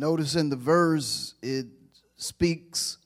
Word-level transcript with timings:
Notice 0.00 0.34
in 0.34 0.48
the 0.48 0.56
verse 0.56 1.34
it 1.42 1.66
speaks 2.16 2.96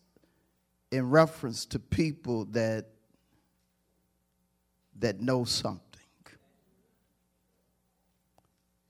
in 0.92 1.10
reference 1.10 1.66
to 1.66 1.80
people 1.80 2.44
that 2.46 2.86
that 5.00 5.20
know 5.20 5.42
something. 5.42 5.80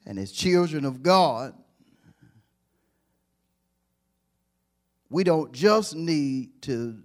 And 0.05 0.19
as 0.19 0.31
children 0.31 0.85
of 0.85 1.03
God, 1.03 1.55
we 5.09 5.25
don't 5.25 5.51
just 5.53 5.97
need 5.97 6.61
to 6.63 6.99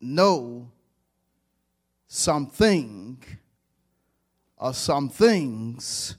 know 0.00 0.72
something 2.08 3.22
or 4.56 4.72
some 4.72 5.10
things 5.10 6.16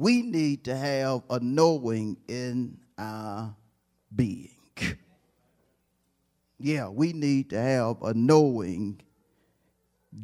we 0.00 0.22
need 0.22 0.64
to 0.64 0.74
have 0.74 1.20
a 1.28 1.38
knowing 1.40 2.16
in 2.26 2.78
our 2.96 3.54
being. 4.16 4.56
Yeah, 6.58 6.88
we 6.88 7.12
need 7.12 7.50
to 7.50 7.60
have 7.60 8.02
a 8.02 8.14
knowing 8.14 8.98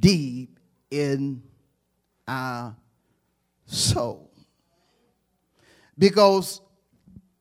deep 0.01 0.59
in 0.91 1.43
our 2.27 2.75
soul. 3.67 4.31
Because 5.99 6.63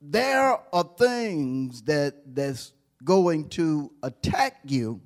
there 0.01 0.57
are 0.73 0.89
things 0.97 1.83
that 1.83 2.15
that's 2.35 2.73
going 3.01 3.47
to 3.49 3.91
attack 4.03 4.59
you 4.65 4.99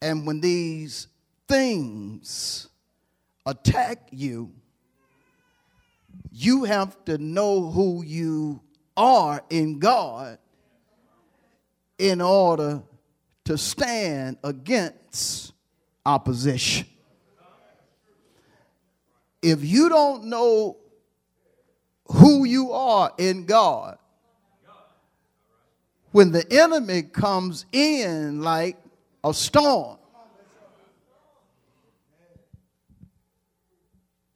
and 0.00 0.26
when 0.26 0.40
these 0.40 1.08
things 1.48 2.68
attack 3.44 4.08
you 4.10 4.52
you 6.32 6.64
have 6.64 7.04
to 7.04 7.18
know 7.18 7.70
who 7.70 8.02
you 8.02 8.60
are 8.96 9.42
in 9.50 9.78
God 9.78 10.38
in 11.98 12.20
order 12.20 12.82
to 13.44 13.58
stand 13.58 14.38
against 14.42 15.52
opposition. 16.06 16.86
If 19.42 19.62
you 19.64 19.88
don't 19.88 20.24
know 20.24 20.78
who 22.06 22.44
you 22.44 22.72
are 22.72 23.12
in 23.18 23.44
God, 23.44 23.98
when 26.12 26.32
the 26.32 26.50
enemy 26.50 27.02
comes 27.02 27.66
in 27.72 28.42
like 28.42 28.78
a 29.24 29.34
storm, 29.34 29.98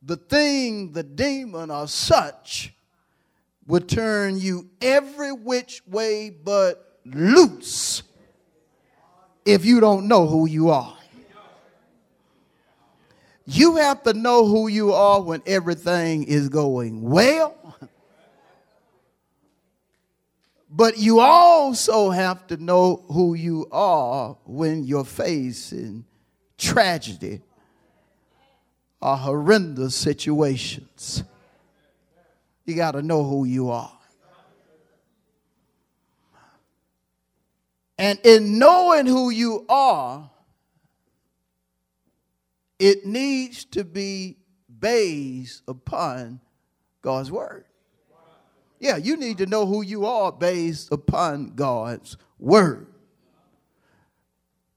the 0.07 0.17
thing, 0.17 0.93
the 0.93 1.03
demon, 1.03 1.71
or 1.71 1.89
such 1.89 2.73
would 3.67 3.89
turn 3.89 4.39
you 4.39 4.71
every 4.81 5.33
which 5.33 5.83
way 5.89 6.31
but 6.31 7.01
loose 7.05 8.05
if 9.45 9.65
you 9.65 9.81
don't 9.81 10.07
know 10.07 10.27
who 10.27 10.47
you 10.47 10.71
are. 10.71 10.97
You 13.47 13.77
have 13.77 14.03
to 14.05 14.13
know 14.13 14.47
who 14.47 14.69
you 14.69 14.93
are 14.93 15.21
when 15.21 15.43
everything 15.47 16.25
is 16.25 16.49
going 16.49 17.03
well. 17.03 17.55
But 20.69 20.99
you 20.99 21.21
also 21.21 22.11
have 22.11 22.47
to 22.49 22.57
know 22.57 23.05
who 23.09 23.35
you 23.35 23.67
are 23.73 24.37
when 24.45 24.85
you're 24.85 25.05
facing 25.05 26.05
tragedy 26.59 27.41
or 29.07 29.17
horrendous 29.17 29.95
situations. 29.95 31.23
You 32.65 32.75
got 32.75 32.93
to 32.93 33.03
know 33.03 33.23
who 33.23 33.45
you 33.45 33.71
are. 33.71 33.97
And 37.97 38.19
in 38.25 38.59
knowing 38.59 39.07
who 39.07 39.31
you 39.31 39.65
are, 39.69 40.29
it 42.81 43.07
needs 43.07 43.65
to 43.67 43.85
be 43.85 44.39
based 44.81 45.63
upon 45.69 46.41
God's 47.01 47.31
word. 47.31 47.65
Yeah, 48.81 48.97
you 48.97 49.17
need 49.17 49.39
to 49.39 49.47
know 49.47 49.67
who 49.67 49.83
you 49.83 50.05
are 50.05 50.33
based 50.33 50.91
upon 50.91 51.55
God's 51.55 52.17
word. 52.41 52.89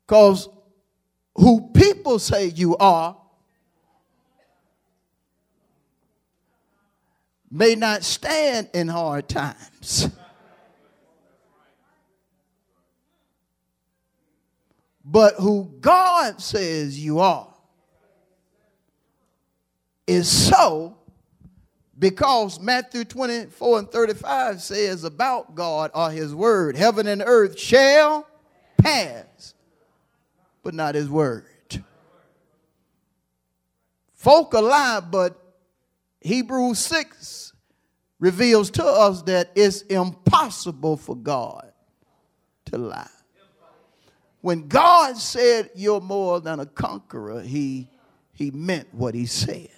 Because 0.06 0.48
who 1.36 1.72
people 1.74 2.20
say 2.20 2.46
you 2.46 2.78
are 2.78 3.19
may 7.52 7.76
not 7.76 8.04
stand 8.04 8.70
in 8.74 8.88
hard 8.88 9.28
times. 9.28 10.10
But 15.04 15.36
who 15.36 15.72
God 15.82 16.40
says 16.40 17.00
you 17.00 17.20
are 17.20 17.52
is 20.06 20.30
so 20.30 20.98
because 21.98 22.60
Matthew 22.60 23.04
24 23.04 23.80
and 23.80 23.92
35 23.92 24.62
says 24.62 25.04
about 25.04 25.56
God 25.56 25.92
or 25.94 26.12
his 26.12 26.34
word, 26.34 26.78
heaven 26.78 27.08
and 27.08 27.22
earth 27.26 27.60
shall 27.60 28.28
pass, 28.78 29.54
but 30.64 30.74
not 30.74 30.96
his 30.96 31.10
word. 31.10 31.46
Folk 34.14 34.54
alive, 34.54 35.12
but 35.12 35.49
Hebrews 36.22 36.80
6 36.80 37.54
reveals 38.20 38.70
to 38.72 38.86
us 38.86 39.22
that 39.24 39.52
it's 39.56 39.82
impossible 39.84 40.98
for 40.98 41.16
God 41.16 41.72
to 42.66 42.78
lie. 42.78 43.08
When 44.42 44.68
God 44.68 45.18
said 45.18 45.70
you're 45.76 46.02
more 46.02 46.40
than 46.40 46.60
a 46.60 46.66
conqueror, 46.66 47.42
he, 47.42 47.90
he 48.34 48.52
meant 48.52 48.88
what 48.94 49.14
he 49.14 49.26
said. 49.26 49.70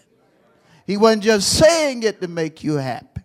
He 0.86 0.98
wasn't 0.98 1.24
just 1.24 1.58
saying 1.58 2.04
it 2.04 2.22
to 2.22 2.28
make 2.28 2.64
you 2.64 2.76
happy. 2.76 3.22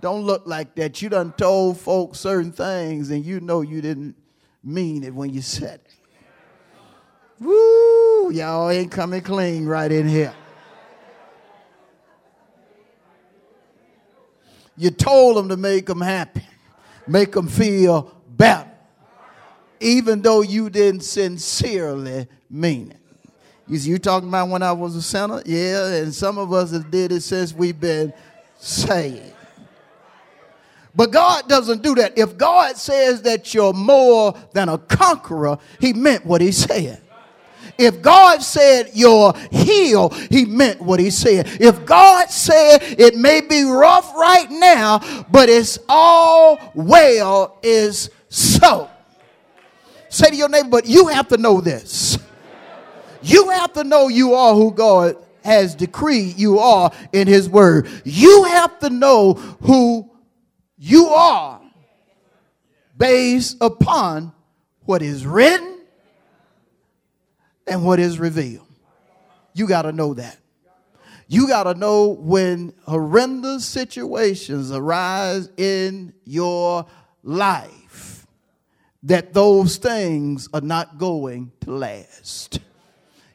Don't 0.00 0.22
look 0.22 0.46
like 0.46 0.74
that. 0.76 1.02
You 1.02 1.08
done 1.08 1.32
told 1.32 1.80
folks 1.80 2.20
certain 2.20 2.52
things 2.52 3.10
and 3.10 3.24
you 3.24 3.40
know 3.40 3.62
you 3.62 3.80
didn't 3.80 4.14
mean 4.62 5.02
it 5.02 5.12
when 5.12 5.30
you 5.30 5.42
said 5.42 5.80
it. 5.84 5.94
Woo! 7.40 8.30
Y'all 8.32 8.70
ain't 8.70 8.90
coming 8.90 9.22
clean 9.22 9.66
right 9.66 9.90
in 9.90 10.08
here. 10.08 10.34
You 14.78 14.90
told 14.90 15.36
them 15.36 15.48
to 15.48 15.56
make 15.56 15.86
them 15.86 16.00
happy, 16.00 16.46
make 17.06 17.32
them 17.32 17.48
feel 17.48 18.14
better, 18.28 18.70
even 19.80 20.22
though 20.22 20.42
you 20.42 20.70
didn't 20.70 21.00
sincerely 21.00 22.28
mean 22.48 22.92
it. 22.92 22.98
You, 23.66 23.76
see, 23.76 23.90
you 23.90 23.98
talking 23.98 24.28
about 24.28 24.48
when 24.48 24.62
I 24.62 24.72
was 24.72 24.96
a 24.96 25.02
sinner? 25.02 25.42
Yeah, 25.44 25.86
and 25.88 26.14
some 26.14 26.38
of 26.38 26.52
us 26.52 26.70
have 26.70 26.90
did 26.90 27.12
it 27.12 27.22
since 27.22 27.52
we've 27.52 27.78
been 27.78 28.14
saved. 28.56 29.34
But 30.94 31.10
God 31.10 31.48
doesn't 31.48 31.82
do 31.82 31.94
that. 31.96 32.16
If 32.16 32.38
God 32.38 32.76
says 32.76 33.22
that 33.22 33.52
you're 33.52 33.72
more 33.72 34.34
than 34.52 34.68
a 34.68 34.78
conqueror, 34.78 35.58
he 35.80 35.92
meant 35.92 36.24
what 36.24 36.40
he 36.40 36.50
said. 36.50 37.02
If 37.78 38.02
God 38.02 38.42
said 38.42 38.90
you're 38.92 39.32
healed, 39.52 40.12
he 40.14 40.44
meant 40.44 40.82
what 40.82 40.98
he 40.98 41.10
said. 41.10 41.46
If 41.60 41.86
God 41.86 42.28
said 42.28 42.82
it 42.82 43.14
may 43.14 43.40
be 43.40 43.62
rough 43.62 44.12
right 44.16 44.50
now, 44.50 44.98
but 45.30 45.48
it's 45.48 45.78
all 45.88 46.58
well 46.74 47.56
is 47.62 48.10
so. 48.28 48.90
Say 50.08 50.30
to 50.30 50.36
your 50.36 50.48
neighbor, 50.48 50.68
but 50.70 50.86
you 50.86 51.06
have 51.06 51.28
to 51.28 51.36
know 51.36 51.60
this. 51.60 52.18
You 53.22 53.50
have 53.50 53.72
to 53.74 53.84
know 53.84 54.08
you 54.08 54.34
are 54.34 54.54
who 54.54 54.72
God 54.72 55.16
has 55.44 55.76
decreed 55.76 56.36
you 56.36 56.58
are 56.58 56.90
in 57.12 57.28
his 57.28 57.48
word. 57.48 57.88
You 58.04 58.44
have 58.44 58.78
to 58.80 58.90
know 58.90 59.34
who 59.34 60.10
you 60.76 61.06
are 61.08 61.60
based 62.96 63.56
upon 63.60 64.32
what 64.84 65.00
is 65.00 65.24
written 65.24 65.77
and 67.68 67.84
what 67.84 67.98
is 67.98 68.18
revealed. 68.18 68.66
You 69.52 69.66
got 69.66 69.82
to 69.82 69.92
know 69.92 70.14
that. 70.14 70.38
You 71.26 71.46
got 71.46 71.64
to 71.64 71.74
know 71.74 72.08
when 72.08 72.72
horrendous 72.86 73.66
situations 73.66 74.72
arise 74.72 75.50
in 75.56 76.14
your 76.24 76.86
life 77.22 78.26
that 79.02 79.34
those 79.34 79.76
things 79.76 80.48
are 80.54 80.60
not 80.60 80.98
going 80.98 81.52
to 81.60 81.70
last. 81.70 82.60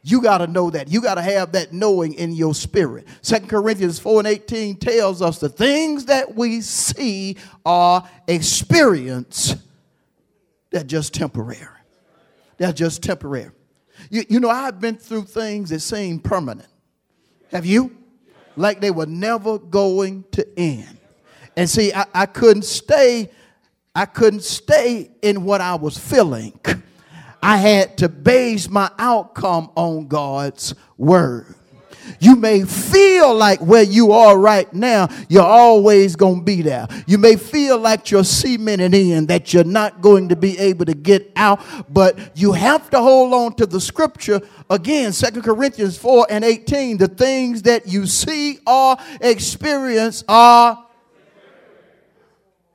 You 0.02 0.22
got 0.22 0.40
to 0.40 0.48
know 0.48 0.70
that. 0.72 0.90
You 0.90 1.02
got 1.02 1.16
to 1.16 1.22
have 1.22 1.54
that 1.54 1.72
knowing 1.72 2.14
in 2.16 2.34
your 2.34 2.54
spirit. 2.54 3.08
Second 3.22 3.48
Corinthians 3.48 4.00
4 4.00 4.22
and 4.22 4.28
18 4.28 4.78
tells 4.78 5.22
us 5.22 5.40
the 5.40 5.48
things 5.48 6.06
that 6.06 6.36
we 6.36 6.62
see 6.62 7.38
are 7.66 8.08
experience 8.28 9.56
they're 10.74 10.84
just 10.84 11.14
temporary. 11.14 11.68
They're 12.58 12.74
just 12.74 13.04
temporary. 13.04 13.52
You, 14.14 14.24
you 14.30 14.40
know, 14.40 14.50
I've 14.52 14.80
been 14.80 14.96
through 14.96 15.24
things 15.24 15.72
that 15.72 15.80
seem 15.80 16.20
permanent. 16.20 16.70
Have 17.52 17.66
you? 17.66 17.98
Like 18.56 18.80
they 18.80 18.92
were 18.92 19.08
never 19.08 19.58
going 19.58 20.24
to 20.34 20.48
end. 20.56 21.00
And 21.58 21.68
see, 21.68 21.92
I, 21.92 22.06
I 22.14 22.26
couldn't 22.28 22.66
stay, 22.66 23.32
I 23.96 24.06
couldn't 24.06 24.44
stay 24.44 25.10
in 25.24 25.44
what 25.46 25.62
I 25.62 25.74
was 25.74 25.98
feeling. 25.98 26.60
I 27.42 27.58
had 27.58 27.98
to 27.98 28.08
base 28.08 28.70
my 28.70 28.92
outcome 29.00 29.72
on 29.74 30.06
God's 30.08 30.76
word. 30.96 31.56
You 32.20 32.36
may 32.36 32.64
feel 32.64 33.34
like 33.34 33.60
where 33.60 33.84
you 33.84 34.12
are 34.12 34.38
right 34.38 34.72
now, 34.74 35.10
you're 35.30 35.44
always 35.44 36.16
going 36.16 36.40
to 36.40 36.44
be 36.44 36.62
there. 36.62 36.88
You 37.08 37.18
may 37.18 37.36
feel 37.36 37.78
like 37.78 38.12
you're 38.12 38.24
cemented 38.24 38.94
in, 38.94 39.28
that 39.28 39.54
you're 39.54 39.64
not 39.64 40.02
going 40.02 40.30
to 40.30 40.36
be 40.36 40.58
able 40.58 40.86
to 40.86 40.94
get 40.94 41.32
out, 41.36 41.62
but 41.90 42.38
you 42.38 42.54
have 42.54 42.90
to 42.92 43.00
hold 43.00 43.34
on 43.34 43.56
to 43.56 43.66
the 43.66 43.80
scripture 43.82 44.42
again, 44.70 45.14
Second 45.14 45.44
Corinthians 45.44 45.98
4 45.98 46.28
and 46.30 46.44
18. 46.44 46.98
The 46.98 47.08
things 47.08 47.64
that 47.64 47.88
you 47.88 48.06
see 48.06 48.60
or 48.66 48.98
experience 49.22 50.24
are. 50.28 50.86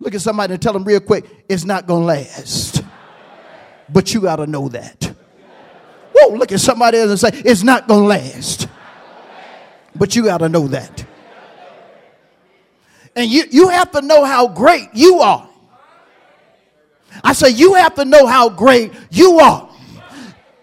Look 0.00 0.14
at 0.14 0.20
somebody 0.20 0.54
and 0.54 0.62
tell 0.62 0.72
them 0.72 0.84
real 0.84 1.00
quick, 1.00 1.24
it's 1.48 1.64
not 1.64 1.86
going 1.86 2.02
to 2.02 2.06
last. 2.06 2.84
But 3.88 4.14
you 4.14 4.20
got 4.20 4.36
to 4.36 4.46
know 4.46 4.68
that. 4.68 5.12
Whoa, 6.14 6.34
look 6.34 6.52
at 6.52 6.60
somebody 6.60 6.98
else 6.98 7.10
and 7.10 7.34
say, 7.34 7.42
it's 7.44 7.62
not 7.62 7.88
going 7.88 8.02
to 8.02 8.06
last. 8.06 8.68
But 9.98 10.14
you 10.14 10.24
got 10.24 10.38
to 10.38 10.48
know 10.48 10.68
that. 10.68 11.04
And 13.16 13.28
you, 13.28 13.44
you 13.50 13.68
have 13.68 13.90
to 13.92 14.00
know 14.00 14.24
how 14.24 14.48
great 14.48 14.88
you 14.94 15.18
are. 15.18 15.48
I 17.24 17.32
say, 17.32 17.50
you 17.50 17.74
have 17.74 17.94
to 17.96 18.04
know 18.04 18.26
how 18.26 18.48
great 18.48 18.92
you 19.10 19.38
are. 19.40 19.68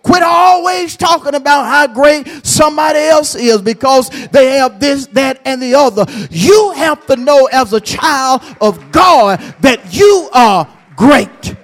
Quit 0.03 0.21
always 0.21 0.95
talking 0.95 1.33
about 1.33 1.65
how 1.65 1.87
great 1.87 2.27
somebody 2.45 2.99
else 2.99 3.33
is 3.33 3.61
because 3.61 4.09
they 4.29 4.57
have 4.57 4.79
this, 4.79 5.07
that, 5.07 5.41
and 5.45 5.61
the 5.61 5.73
other. 5.73 6.05
You 6.29 6.71
have 6.75 7.05
to 7.07 7.15
know 7.15 7.49
as 7.51 7.73
a 7.73 7.81
child 7.81 8.43
of 8.61 8.91
God 8.91 9.39
that 9.61 9.93
you 9.93 10.29
are 10.31 10.67
great. 10.95 11.55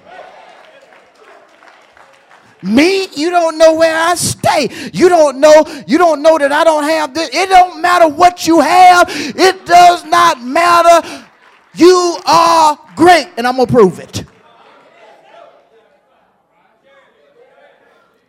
Me, 2.62 3.08
you 3.14 3.30
don't 3.30 3.58
know 3.58 3.74
where 3.74 3.96
I 3.96 4.14
stay. 4.14 4.68
You 4.92 5.08
don't 5.08 5.40
know, 5.40 5.64
you 5.86 5.98
don't 5.98 6.22
know 6.22 6.38
that 6.38 6.52
I 6.52 6.62
don't 6.64 6.84
have 6.84 7.12
this. 7.12 7.28
It 7.32 7.48
don't 7.48 7.82
matter 7.82 8.08
what 8.08 8.46
you 8.46 8.60
have. 8.60 9.06
It 9.08 9.66
does 9.66 10.04
not 10.04 10.42
matter. 10.42 11.26
You 11.74 12.18
are 12.26 12.78
great, 12.94 13.28
and 13.36 13.46
I'm 13.46 13.56
gonna 13.56 13.66
prove 13.66 13.98
it. 13.98 14.24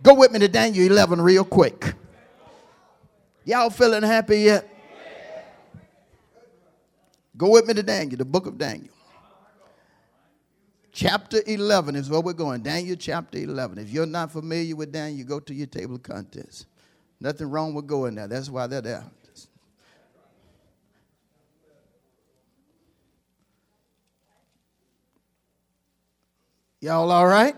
Go 0.01 0.15
with 0.15 0.31
me 0.31 0.39
to 0.39 0.47
Daniel 0.47 0.85
11 0.85 1.21
real 1.21 1.45
quick. 1.45 1.93
Y'all 3.45 3.69
feeling 3.69 4.03
happy 4.03 4.41
yet? 4.41 4.69
Go 7.37 7.49
with 7.49 7.67
me 7.67 7.73
to 7.73 7.83
Daniel, 7.83 8.17
the 8.17 8.25
book 8.25 8.45
of 8.47 8.57
Daniel 8.57 8.92
chapter 10.93 11.39
11 11.45 11.95
is 11.95 12.09
where 12.09 12.21
we're 12.21 12.33
going. 12.33 12.61
Daniel 12.61 12.95
chapter 12.95 13.39
11. 13.39 13.79
If 13.79 13.89
you're 13.89 14.05
not 14.05 14.31
familiar 14.31 14.75
with 14.75 14.93
Daniel, 14.93 15.27
go 15.27 15.39
to 15.41 15.53
your 15.53 15.67
table 15.67 15.95
of 15.95 16.03
contents. 16.03 16.67
Nothing 17.19 17.49
wrong 17.49 17.73
with 17.73 17.87
going 17.87 18.15
there. 18.15 18.27
That's 18.27 18.49
why 18.49 18.67
they're 18.67 18.81
there. 18.81 19.03
Y'all 26.79 27.09
all 27.11 27.27
right? 27.27 27.55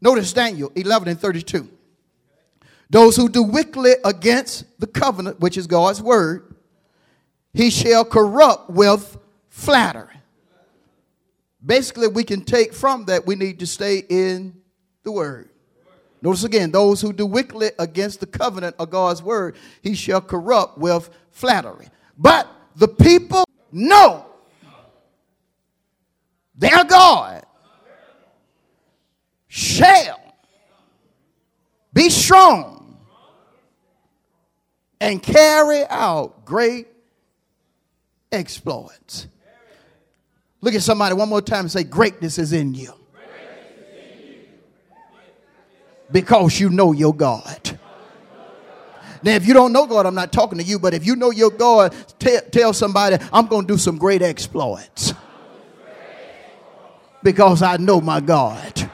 Notice 0.00 0.32
Daniel 0.32 0.70
11 0.76 1.08
and 1.08 1.20
32. 1.20 1.68
Those 2.88 3.16
who 3.16 3.28
do 3.28 3.42
wickedly 3.42 3.94
against 4.04 4.64
the 4.80 4.86
covenant, 4.86 5.40
which 5.40 5.58
is 5.58 5.66
God's 5.66 6.00
word, 6.00 6.54
he 7.52 7.68
shall 7.68 8.04
corrupt 8.04 8.70
with 8.70 9.18
flattery. 9.48 10.17
Basically, 11.68 12.08
we 12.08 12.24
can 12.24 12.40
take 12.40 12.72
from 12.72 13.04
that 13.04 13.26
we 13.26 13.34
need 13.34 13.58
to 13.58 13.66
stay 13.66 13.98
in 14.08 14.54
the 15.02 15.12
word. 15.12 15.50
Notice 16.22 16.42
again, 16.44 16.70
those 16.70 17.02
who 17.02 17.12
do 17.12 17.26
wickedly 17.26 17.72
against 17.78 18.20
the 18.20 18.26
covenant 18.26 18.76
of 18.78 18.88
God's 18.88 19.22
word, 19.22 19.54
he 19.82 19.94
shall 19.94 20.22
corrupt 20.22 20.78
with 20.78 21.10
flattery. 21.30 21.88
But 22.16 22.48
the 22.74 22.88
people 22.88 23.44
know 23.70 24.24
their 26.54 26.84
God 26.84 27.44
shall 29.46 30.20
be 31.92 32.08
strong 32.08 32.98
and 35.02 35.22
carry 35.22 35.84
out 35.84 36.46
great 36.46 36.86
exploits. 38.32 39.28
Look 40.60 40.74
at 40.74 40.82
somebody 40.82 41.14
one 41.14 41.28
more 41.28 41.40
time 41.40 41.60
and 41.60 41.70
say, 41.70 41.84
Greatness 41.84 42.38
is 42.38 42.52
in 42.52 42.74
you. 42.74 42.92
Because 46.10 46.58
you 46.58 46.70
know 46.70 46.92
your 46.92 47.14
God. 47.14 47.78
Now, 49.22 49.32
if 49.32 49.46
you 49.46 49.52
don't 49.52 49.72
know 49.72 49.86
God, 49.86 50.06
I'm 50.06 50.14
not 50.14 50.32
talking 50.32 50.58
to 50.58 50.64
you, 50.64 50.78
but 50.78 50.94
if 50.94 51.04
you 51.04 51.16
know 51.16 51.30
your 51.30 51.50
God, 51.50 51.94
tell, 52.18 52.40
tell 52.52 52.72
somebody, 52.72 53.16
I'm 53.32 53.46
going 53.46 53.66
to 53.66 53.74
do 53.74 53.76
some 53.76 53.98
great 53.98 54.22
exploits. 54.22 55.12
Because 57.22 57.62
I 57.62 57.76
know 57.76 58.00
my 58.00 58.20
God. 58.20 58.90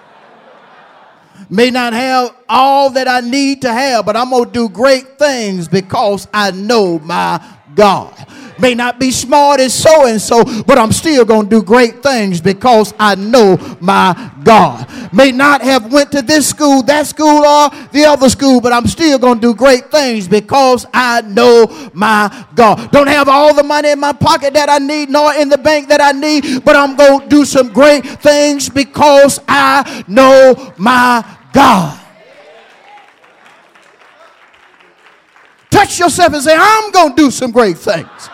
May 1.50 1.70
not 1.70 1.93
have 1.93 2.34
all 2.49 2.90
that 2.90 3.06
I 3.06 3.20
need 3.20 3.62
to 3.62 3.72
have, 3.72 4.06
but 4.06 4.17
I'm 4.17 4.31
going 4.31 4.46
to 4.46 4.50
do 4.50 4.69
great 4.69 5.19
things 5.19 5.69
because 5.69 6.26
I 6.32 6.50
know 6.52 6.99
my 6.99 7.44
God 7.75 8.26
may 8.58 8.74
not 8.74 8.98
be 8.98 9.10
smart 9.10 9.60
as 9.60 9.74
so 9.74 10.06
and 10.06 10.20
so, 10.20 10.44
but 10.64 10.78
I'm 10.78 10.92
still 10.92 11.24
going 11.24 11.48
to 11.48 11.60
do 11.60 11.62
great 11.62 12.02
things 12.02 12.40
because 12.40 12.94
I 12.98 13.14
know 13.14 13.56
my 13.81 14.32
God. 14.43 14.86
May 15.12 15.32
not 15.32 15.62
have 15.62 15.93
went 15.93 16.12
to 16.12 16.22
this 16.22 16.48
school, 16.48 16.82
that 16.84 17.06
school, 17.06 17.44
or 17.44 17.70
the 17.93 18.05
other 18.06 18.29
school, 18.29 18.60
but 18.60 18.72
I'm 18.72 18.86
still 18.86 19.19
going 19.19 19.40
to 19.40 19.40
do 19.40 19.55
great 19.55 19.90
things 19.90 20.29
because 20.29 20.86
I 20.93 21.22
know 21.22 21.90
my 21.93 22.46
God. 22.55 22.90
Don't 22.93 23.06
have 23.06 23.29
all 23.29 23.55
the 23.55 23.62
money 23.62 23.90
in 23.90 24.00
my 24.00 24.12
pocket 24.12 24.55
that 24.55 24.69
I 24.69 24.79
need, 24.79 25.10
nor 25.10 25.34
in 25.34 25.48
the 25.48 25.58
bank 25.58 25.88
that 25.88 26.00
I 26.00 26.12
need, 26.12 26.64
but 26.64 26.76
I'm 26.76 26.96
going 26.96 27.20
to 27.20 27.29
do 27.29 27.44
some 27.44 27.72
great 27.72 28.05
things 28.05 28.69
because 28.69 29.40
I 29.48 30.05
know 30.06 30.74
my 30.76 31.24
God. 31.52 32.00
Touch 35.70 35.98
yourself 35.98 36.32
and 36.32 36.43
say, 36.43 36.55
I'm 36.56 36.93
going 36.93 37.17
to 37.17 37.17
do 37.17 37.31
some 37.32 37.50
great 37.50 37.76
things 37.76 38.31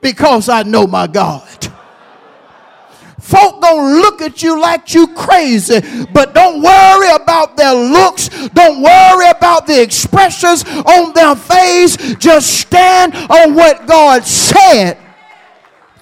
because 0.00 0.48
I 0.48 0.62
know 0.62 0.86
my 0.86 1.06
God. 1.06 1.46
Folk 3.20 3.60
gonna 3.60 4.00
look 4.00 4.22
at 4.22 4.42
you 4.42 4.60
like 4.60 4.92
you 4.92 5.06
crazy, 5.08 5.80
but 6.12 6.34
don't 6.34 6.62
worry 6.62 7.14
about 7.14 7.56
their 7.56 7.74
looks. 7.74 8.28
Don't 8.48 8.82
worry 8.82 9.28
about 9.28 9.66
the 9.66 9.80
expressions 9.80 10.64
on 10.64 11.12
their 11.12 11.36
face. 11.36 11.96
Just 12.16 12.60
stand 12.60 13.14
on 13.14 13.54
what 13.54 13.86
God 13.86 14.24
said 14.24 14.98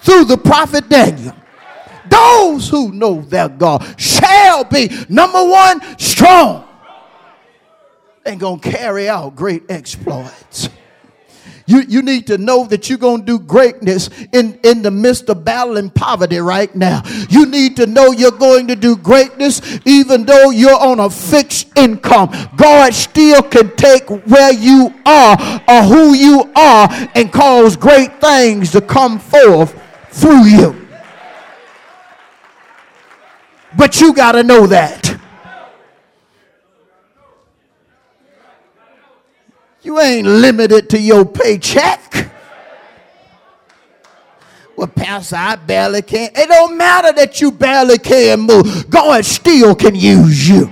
through 0.01 0.25
the 0.25 0.39
prophet 0.39 0.89
Daniel. 0.89 1.35
Those 2.09 2.69
who 2.71 2.93
know 2.93 3.21
their 3.21 3.49
God 3.49 4.01
shall 4.01 4.65
be 4.65 4.91
number 5.09 5.45
one 5.45 5.99
strong 5.99 6.67
and 8.25 8.39
gonna 8.39 8.61
carry 8.61 9.09
out 9.09 9.37
great 9.37 9.65
exploits. 9.69 10.71
You, 11.69 11.85
you 11.87 12.01
need 12.01 12.27
to 12.29 12.39
know 12.39 12.65
that 12.65 12.89
you're 12.89 12.97
going 12.97 13.27
to 13.27 13.27
do 13.27 13.39
greatness 13.39 14.09
in, 14.33 14.59
in 14.65 14.81
the 14.81 14.91
midst 14.91 15.29
of 15.29 15.45
battle 15.45 15.77
and 15.77 15.95
poverty 15.95 16.39
right 16.39 16.75
now. 16.75 17.03
You 17.29 17.45
need 17.45 17.77
to 17.77 17.87
know 17.87 18.11
you're 18.11 18.31
going 18.31 18.69
to 18.69 18.75
do 18.75 18.97
greatness 18.97 19.79
even 19.85 20.25
though 20.25 20.49
you're 20.49 20.81
on 20.81 20.99
a 20.99 21.11
fixed 21.11 21.77
income. 21.77 22.31
God 22.57 22.95
still 22.95 23.43
can 23.43 23.77
take 23.77 24.09
where 24.09 24.55
you 24.55 24.95
are 25.05 25.37
or 25.69 25.83
who 25.83 26.15
you 26.15 26.51
are 26.57 26.89
and 27.15 27.31
cause 27.31 27.77
great 27.77 28.19
things 28.19 28.73
to 28.73 28.81
come 28.81 29.19
forth 29.19 29.79
through 30.11 30.47
you. 30.47 30.89
But 33.77 34.01
you 34.01 34.15
got 34.15 34.33
to 34.33 34.43
know 34.43 34.67
that. 34.69 35.08
You 39.89 39.99
ain't 40.01 40.27
limited 40.27 40.91
to 40.91 41.01
your 41.01 41.25
paycheck. 41.25 42.31
Well, 44.77 44.87
Pastor, 44.87 45.37
I 45.37 45.57
barely 45.57 46.03
can. 46.03 46.31
It 46.35 46.47
don't 46.47 46.77
matter 46.77 47.11
that 47.15 47.41
you 47.41 47.51
barely 47.51 47.97
can 47.97 48.41
move. 48.41 48.91
God 48.91 49.25
still 49.25 49.75
can 49.75 49.95
use 49.95 50.47
you. 50.47 50.71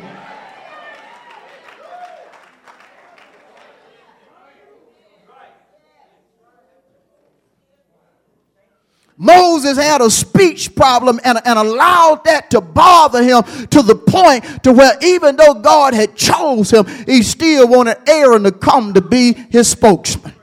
Moses 9.19 9.79
had 9.79 10.03
a 10.03 10.11
speech 10.11 10.75
problem 10.75 11.19
and, 11.25 11.41
and 11.45 11.59
allowed 11.59 12.23
that 12.25 12.51
to 12.51 12.61
bother 12.61 13.23
him 13.23 13.43
to 13.69 13.81
the 13.83 13.95
point 13.95 14.63
to 14.65 14.73
where 14.73 14.93
even 15.03 15.37
though 15.37 15.55
God 15.55 15.95
had 15.95 16.15
chose 16.15 16.71
him, 16.71 16.87
he 17.07 17.23
still 17.23 17.67
wanted 17.67 17.97
Aaron 18.07 18.43
to 18.43 18.53
come 18.53 18.93
to 18.93 19.01
be 19.01 19.33
his 19.33 19.69
spokesman. 19.69 20.35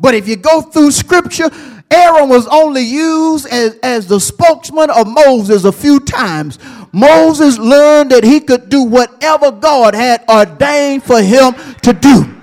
But 0.00 0.14
if 0.14 0.26
you 0.26 0.34
go 0.34 0.62
through 0.62 0.90
scripture, 0.90 1.48
Aaron 1.88 2.28
was 2.28 2.48
only 2.48 2.82
used 2.82 3.46
as, 3.46 3.76
as 3.84 4.08
the 4.08 4.18
spokesman 4.18 4.90
of 4.90 5.06
Moses 5.06 5.64
a 5.64 5.70
few 5.70 6.00
times. 6.00 6.58
Moses 6.90 7.56
learned 7.56 8.10
that 8.10 8.24
he 8.24 8.40
could 8.40 8.68
do 8.68 8.82
whatever 8.82 9.52
God 9.52 9.94
had 9.94 10.24
ordained 10.28 11.04
for 11.04 11.22
him 11.22 11.54
to 11.82 11.92
do. 11.92 12.41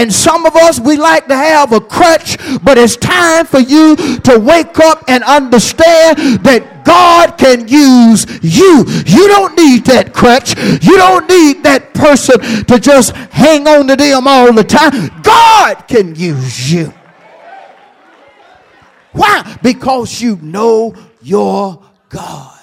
And 0.00 0.10
some 0.10 0.46
of 0.46 0.56
us, 0.56 0.80
we 0.80 0.96
like 0.96 1.26
to 1.26 1.36
have 1.36 1.74
a 1.74 1.80
crutch, 1.80 2.38
but 2.64 2.78
it's 2.78 2.96
time 2.96 3.44
for 3.44 3.60
you 3.60 3.96
to 3.96 4.38
wake 4.38 4.78
up 4.78 5.04
and 5.08 5.22
understand 5.22 6.42
that 6.42 6.86
God 6.86 7.36
can 7.36 7.68
use 7.68 8.24
you. 8.42 8.86
You 9.04 9.28
don't 9.28 9.54
need 9.58 9.84
that 9.84 10.14
crutch. 10.14 10.56
You 10.56 10.96
don't 10.96 11.28
need 11.28 11.64
that 11.64 11.92
person 11.92 12.40
to 12.64 12.80
just 12.80 13.14
hang 13.14 13.68
on 13.68 13.88
to 13.88 13.96
them 13.96 14.26
all 14.26 14.50
the 14.54 14.64
time. 14.64 15.10
God 15.22 15.86
can 15.86 16.14
use 16.14 16.72
you. 16.72 16.94
Why? 19.12 19.58
Because 19.62 20.18
you 20.22 20.38
know 20.40 20.94
your 21.20 21.82
God. 22.08 22.58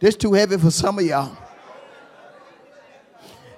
This 0.00 0.16
too 0.16 0.32
heavy 0.32 0.56
for 0.56 0.72
some 0.72 0.98
of 0.98 1.04
y'all. 1.04 1.36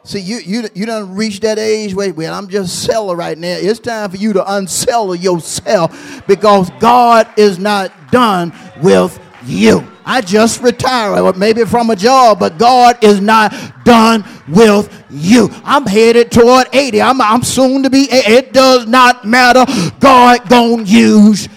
See, 0.05 0.19
you 0.19 0.39
you 0.39 0.69
you 0.75 0.85
don't 0.85 1.15
reach 1.15 1.41
that 1.41 1.61
age 1.61 1.95
where 1.95 2.13
well, 2.13 2.35
I'm 2.35 2.49
just 2.49 2.83
seller 2.83 3.15
right 3.15 3.39
now. 3.39 3.57
It's 3.57 3.79
time 3.79 4.11
for 4.11 4.17
you 4.17 4.33
to 4.33 4.55
unsettle 4.55 5.15
yourself 5.15 6.27
because 6.27 6.71
God 6.81 7.29
is 7.37 7.61
not 7.61 8.11
done 8.11 8.53
with 8.83 9.21
you. 9.45 9.87
I 10.05 10.21
just 10.21 10.61
retired, 10.61 11.37
maybe 11.37 11.65
from 11.65 11.91
a 11.91 11.97
job, 11.97 12.41
but 12.41 12.59
God 12.59 13.03
is 13.05 13.21
not 13.21 13.55
done 13.85 14.25
with 14.49 15.05
you. 15.09 15.49
I'm 15.63 15.87
headed 15.87 16.33
toward 16.33 16.67
80. 16.73 17.01
I'm, 17.01 17.21
I'm 17.21 17.45
soon 17.45 17.85
to 17.85 17.91
be. 17.91 18.09
It 18.11 18.53
does 18.53 18.89
not 18.89 19.25
matter. 19.25 19.65
God 20.01 20.49
gonna 20.49 20.83
use. 20.83 21.49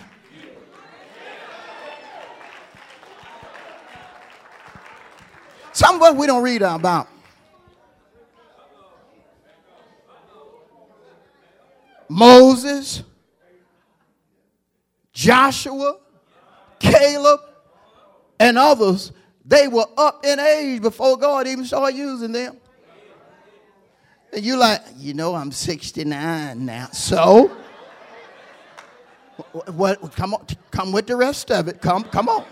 Some 5.74 5.96
of 5.96 6.04
us 6.04 6.16
we 6.16 6.28
don't 6.28 6.44
read 6.44 6.62
about. 6.62 7.08
Moses, 12.08 13.04
Joshua, 15.14 15.98
Caleb, 16.80 17.40
and 18.40 18.58
others, 18.58 19.12
they 19.46 19.68
were 19.68 19.86
up 19.98 20.26
in 20.26 20.40
age 20.40 20.82
before 20.82 21.18
God 21.18 21.48
even 21.48 21.66
started 21.66 21.96
using 21.96 22.32
them. 22.32 22.58
And 24.34 24.44
you 24.44 24.58
like, 24.58 24.82
you 24.98 25.14
know, 25.14 25.34
I'm 25.36 25.52
69 25.52 26.66
now. 26.66 26.88
So, 26.92 27.56
what, 29.74 30.02
come 30.16 30.34
on, 30.34 30.46
come 30.72 30.92
with 30.92 31.08
the 31.08 31.16
rest 31.16 31.52
of 31.52 31.68
it. 31.68 31.82
Come, 31.82 32.04
come 32.04 32.28
on, 32.28 32.44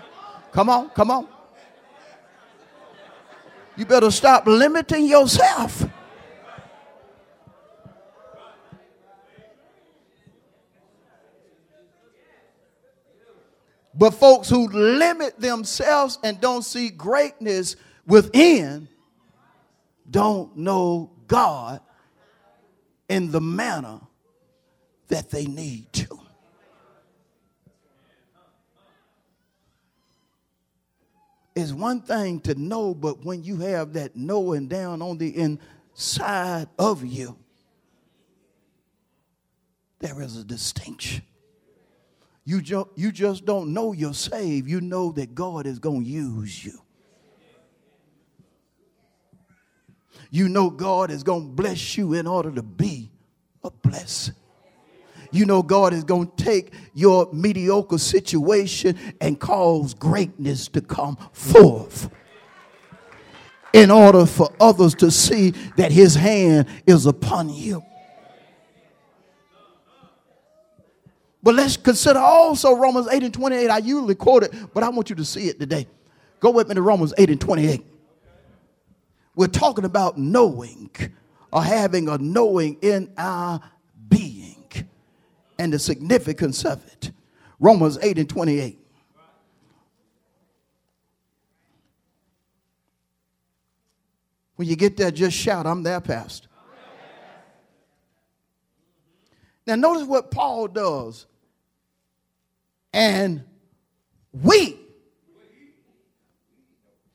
come 0.52 0.70
on, 0.70 0.90
come 0.90 1.12
on. 1.12 1.28
You 3.76 3.86
better 3.86 4.12
stop 4.12 4.46
limiting 4.46 5.08
yourself. 5.08 5.84
But 13.96 14.12
folks 14.12 14.50
who 14.50 14.68
limit 14.68 15.40
themselves 15.40 16.18
and 16.24 16.42
don't 16.42 16.64
see 16.64 16.90
greatness 16.90 17.76
within 18.08 18.88
don't 20.10 20.58
know 20.58 21.12
God 21.28 21.80
in 23.08 23.32
the 23.32 23.42
manner 23.42 24.00
that 25.08 25.30
they 25.30 25.46
need 25.46 25.92
to. 25.94 26.20
It's 31.56 31.72
one 31.72 32.02
thing 32.02 32.40
to 32.42 32.56
know, 32.56 32.96
but 32.96 33.24
when 33.24 33.44
you 33.44 33.58
have 33.58 33.94
that 33.94 34.16
knowing 34.16 34.68
down 34.68 35.04
on 35.04 35.20
the 35.20 35.38
inside 35.38 36.68
of 36.80 37.06
you, 37.06 37.38
there 40.00 40.20
is 40.22 40.36
a 40.36 40.44
distinction. 40.44 41.22
You, 42.46 42.62
ju- 42.62 42.90
you 42.96 43.12
just 43.12 43.46
don't 43.46 43.74
know 43.74 43.94
you're 43.94 44.14
saved. 44.14 44.70
You 44.70 44.82
know 44.82 45.12
that 45.14 45.34
God 45.34 45.66
is 45.66 45.80
going 45.80 46.04
to 46.04 46.10
use 46.10 46.64
you. 46.64 46.80
You 50.30 50.50
know 50.50 50.70
God 50.70 51.12
is 51.12 51.24
going 51.24 51.44
to 51.44 51.54
bless 51.54 51.98
you 51.98 52.14
in 52.14 52.28
order 52.28 52.52
to 52.52 52.64
be 52.64 53.12
a 53.64 53.70
blessing. 53.70 54.36
You 55.32 55.46
know 55.46 55.64
God 55.64 55.94
is 55.94 56.04
going 56.04 56.32
to 56.36 56.44
take 56.44 56.74
your 56.94 57.30
mediocre 57.32 57.98
situation 57.98 58.98
and 59.22 59.40
cause 59.40 59.94
greatness 59.94 60.68
to 60.70 60.82
come 60.82 61.18
forth 61.32 62.10
in 63.74 63.90
order 63.90 64.26
for 64.28 64.50
others 64.60 64.94
to 64.96 65.10
see 65.10 65.52
that 65.78 65.92
his 65.92 66.14
hand 66.14 66.68
is 66.86 67.06
upon 67.08 67.50
you. 67.50 67.84
But 71.44 71.56
let's 71.56 71.76
consider 71.76 72.20
also 72.20 72.74
Romans 72.74 73.08
8 73.12 73.22
and 73.22 73.34
28. 73.34 73.70
I 73.70 73.78
usually 73.80 74.16
quote 74.16 74.44
it, 74.44 74.54
but 74.74 74.82
I 74.82 74.90
want 74.90 75.10
you 75.10 75.16
to 75.18 75.26
see 75.26 75.50
it 75.50 75.60
today. 75.60 75.88
Go 76.40 76.52
with 76.52 76.70
me 76.70 76.76
to 76.76 76.82
Romans 76.82 77.14
8 77.18 77.30
and 77.30 77.42
28. 77.42 77.86
We're 79.36 79.48
talking 79.48 79.84
about 79.84 80.18
knowing 80.18 80.90
or 81.52 81.62
having 81.62 82.08
a 82.08 82.18
knowing 82.18 82.78
in 82.82 83.12
our 83.18 83.60
being 84.08 84.66
and 85.60 85.74
the 85.74 85.80
significance 85.80 86.64
of 86.64 86.86
it. 86.88 87.12
Romans 87.60 87.98
8 88.02 88.20
and 88.20 88.30
28. 88.30 88.80
When 94.56 94.68
you 94.68 94.78
get 94.78 94.96
there, 94.96 95.12
just 95.12 95.36
shout, 95.36 95.66
I'm 95.66 95.84
there, 95.84 96.00
Pastor. 96.00 96.48
Now, 99.66 99.76
notice 99.76 100.04
what 100.04 100.32
Paul 100.32 100.68
does 100.68 101.26
and 102.94 103.44
we. 104.32 104.80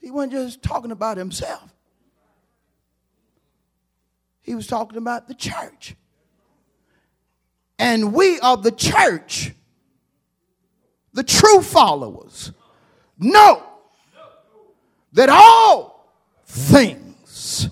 He 0.01 0.11
wasn't 0.11 0.33
just 0.33 0.63
talking 0.63 0.91
about 0.91 1.17
himself, 1.17 1.73
he 4.41 4.55
was 4.55 4.67
talking 4.67 4.99
about 4.99 5.29
the 5.29 5.35
church. 5.35 5.95
And 7.81 8.13
we 8.13 8.41
are 8.41 8.57
the 8.57 8.73
church, 8.73 9.53
the 11.13 11.23
true 11.23 11.63
followers, 11.63 12.51
know 13.21 13.63
that 15.13 15.29
all 15.29 16.13
things, 16.45 17.69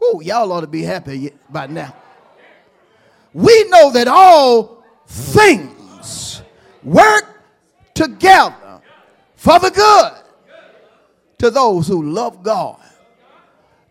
oh, 0.00 0.20
y'all 0.20 0.52
ought 0.52 0.60
to 0.60 0.68
be 0.68 0.82
happy 0.82 1.32
by 1.50 1.66
now. 1.66 1.92
We 3.32 3.64
know 3.64 3.90
that 3.90 4.06
all 4.06 4.84
things 5.08 6.42
work 6.86 7.42
together 7.94 8.80
for 9.34 9.58
the 9.58 9.70
good 9.70 10.12
to 11.38 11.50
those 11.50 11.88
who 11.88 12.02
love 12.10 12.42
God, 12.42 12.80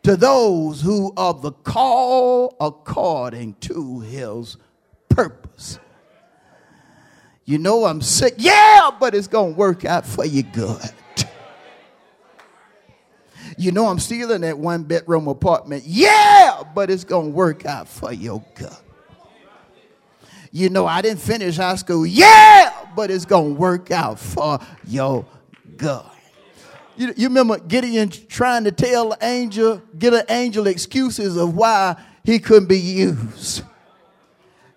to 0.04 0.16
those 0.16 0.82
who 0.82 1.14
are 1.18 1.34
the 1.34 1.52
call 1.52 2.56
according 2.60 3.56
to 3.56 4.00
his 4.00 4.58
purpose. 5.10 5.80
You 7.44 7.60
know 7.60 7.86
I'm 7.86 8.02
sick. 8.02 8.36
Yeah, 8.38 8.90
but 9.00 9.14
it's 9.14 9.28
going 9.28 9.54
to 9.54 9.58
work 9.58 9.86
out 9.86 10.06
for 10.06 10.26
you 10.26 10.42
good. 10.42 10.82
You 13.58 13.72
know 13.72 13.88
I'm 13.88 14.00
still 14.00 14.32
in 14.32 14.42
that 14.42 14.58
one 14.58 14.84
bedroom 14.84 15.28
apartment. 15.28 15.84
Yeah, 15.86 16.64
but 16.74 16.90
it's 16.90 17.04
going 17.04 17.28
to 17.28 17.32
work 17.32 17.66
out 17.66 17.88
for 17.88 18.12
your 18.12 18.44
good. 18.56 18.76
You 20.56 20.70
know 20.70 20.88
I 20.88 21.02
didn't 21.02 21.20
finish 21.20 21.58
high 21.58 21.76
school. 21.76 22.06
Yeah, 22.06 22.72
but 22.96 23.12
it's 23.12 23.26
going 23.26 23.56
to 23.56 23.60
work 23.60 23.92
out 23.92 24.18
for 24.18 24.58
your 24.88 25.26
good. 25.76 26.02
You, 26.96 27.14
you 27.18 27.28
remember 27.28 27.60
Gideon 27.60 28.08
trying 28.08 28.64
to 28.64 28.72
tell 28.72 29.10
the 29.10 29.18
angel, 29.22 29.82
get 30.00 30.14
an 30.14 30.24
angel 30.30 30.68
excuses 30.68 31.36
of 31.36 31.58
why 31.58 32.02
he 32.24 32.40
couldn't 32.40 32.70
be 32.70 32.80
used. 32.80 33.64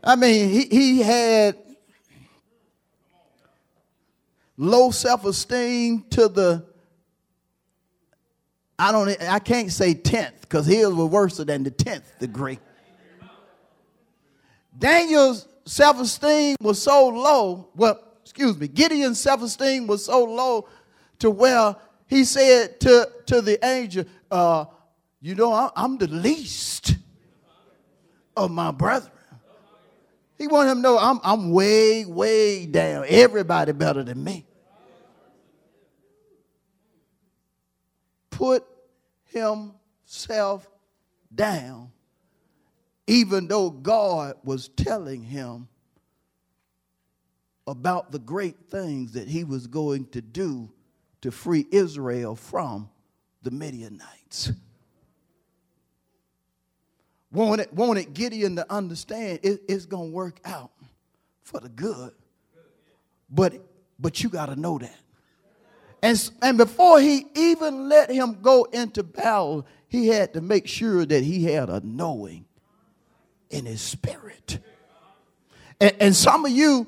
I 0.03 0.17
mean, 0.17 0.49
he, 0.51 0.65
he 0.65 1.01
had 1.01 1.57
low 4.57 4.91
self-esteem 4.91 6.07
to 6.11 6.27
the 6.27 6.65
I 8.77 8.91
don't 8.91 9.11
I 9.23 9.39
can't 9.39 9.71
say 9.71 9.95
10th 9.95 10.41
because 10.41 10.67
his 10.67 10.89
was 10.89 11.09
worse 11.09 11.37
than 11.37 11.63
the 11.63 11.71
10th 11.71 12.19
degree. 12.19 12.59
Daniel's 14.77 15.47
self-esteem 15.69 16.57
was 16.61 16.81
so 16.81 17.09
low, 17.09 17.69
well, 17.77 18.01
excuse 18.23 18.59
me, 18.59 18.69
Gideon's 18.69 19.21
self-esteem 19.21 19.87
was 19.87 20.05
so 20.05 20.25
low 20.25 20.69
to 21.19 21.31
where 21.31 21.77
he 22.07 22.25
said 22.25 22.81
to, 22.81 23.09
to 23.27 23.43
the 23.43 23.65
angel, 23.65 24.05
uh, 24.31 24.65
you 25.21 25.35
know, 25.35 25.71
I'm 25.75 25.99
the 25.99 26.07
least 26.07 26.97
of 28.37 28.51
my 28.51 28.71
brethren. 28.71 29.13
He 30.39 30.47
wanted 30.47 30.71
him 30.71 30.77
to 30.79 30.83
know 30.83 30.99
I'm, 30.99 31.19
I'm 31.25 31.51
way, 31.51 32.05
way 32.05 32.65
down. 32.65 33.05
Everybody 33.09 33.73
better 33.73 34.05
than 34.05 34.23
me. 34.23 34.47
Put 38.31 38.65
himself 39.25 40.69
down, 41.35 41.91
even 43.09 43.49
though 43.49 43.71
God 43.71 44.35
was 44.45 44.69
telling 44.69 45.25
him 45.25 45.67
about 47.67 48.13
the 48.13 48.19
great 48.19 48.71
things 48.71 49.13
that 49.13 49.27
he 49.27 49.43
was 49.43 49.67
going 49.67 50.07
to 50.09 50.21
do 50.21 50.71
to 51.23 51.33
free 51.33 51.67
Israel 51.73 52.37
from 52.37 52.89
the 53.43 53.51
Midianites 53.51 54.53
wanted, 57.33 57.69
wanted 57.77 58.15
Gideon 58.15 58.57
to 58.57 58.73
understand 58.73 59.41
it, 59.43 59.63
it's 59.69 59.87
going 59.87 60.11
to 60.11 60.15
work 60.15 60.41
out 60.45 60.71
for 61.43 61.61
the 61.61 61.69
good. 61.69 62.13
But, 63.31 63.55
but 63.99 64.23
you 64.23 64.29
got 64.29 64.47
to 64.47 64.57
know 64.57 64.79
that. 64.79 64.97
And, 66.03 66.31
and 66.43 66.57
before 66.57 67.01
he 67.01 67.27
even 67.35 67.89
let 67.89 68.11
him 68.11 68.41
go 68.41 68.65
into 68.65 69.03
battle, 69.03 69.67
he 69.89 70.09
had 70.09 70.35
to 70.35 70.41
make 70.41 70.69
sure 70.69 71.05
that 71.05 71.25
he 71.25 71.45
had 71.45 71.69
a 71.69 71.81
knowing 71.81 72.45
in 73.51 73.67
his 73.67 73.81
spirit. 73.81 74.59
And, 75.81 75.95
and 76.01 76.17
some 76.17 76.45
of 76.45 76.51
you, 76.51 76.87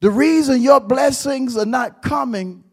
the 0.00 0.10
reason 0.10 0.62
your 0.62 0.80
blessings 0.80 1.56
are 1.56 1.66
not 1.66 2.02
coming 2.02 2.64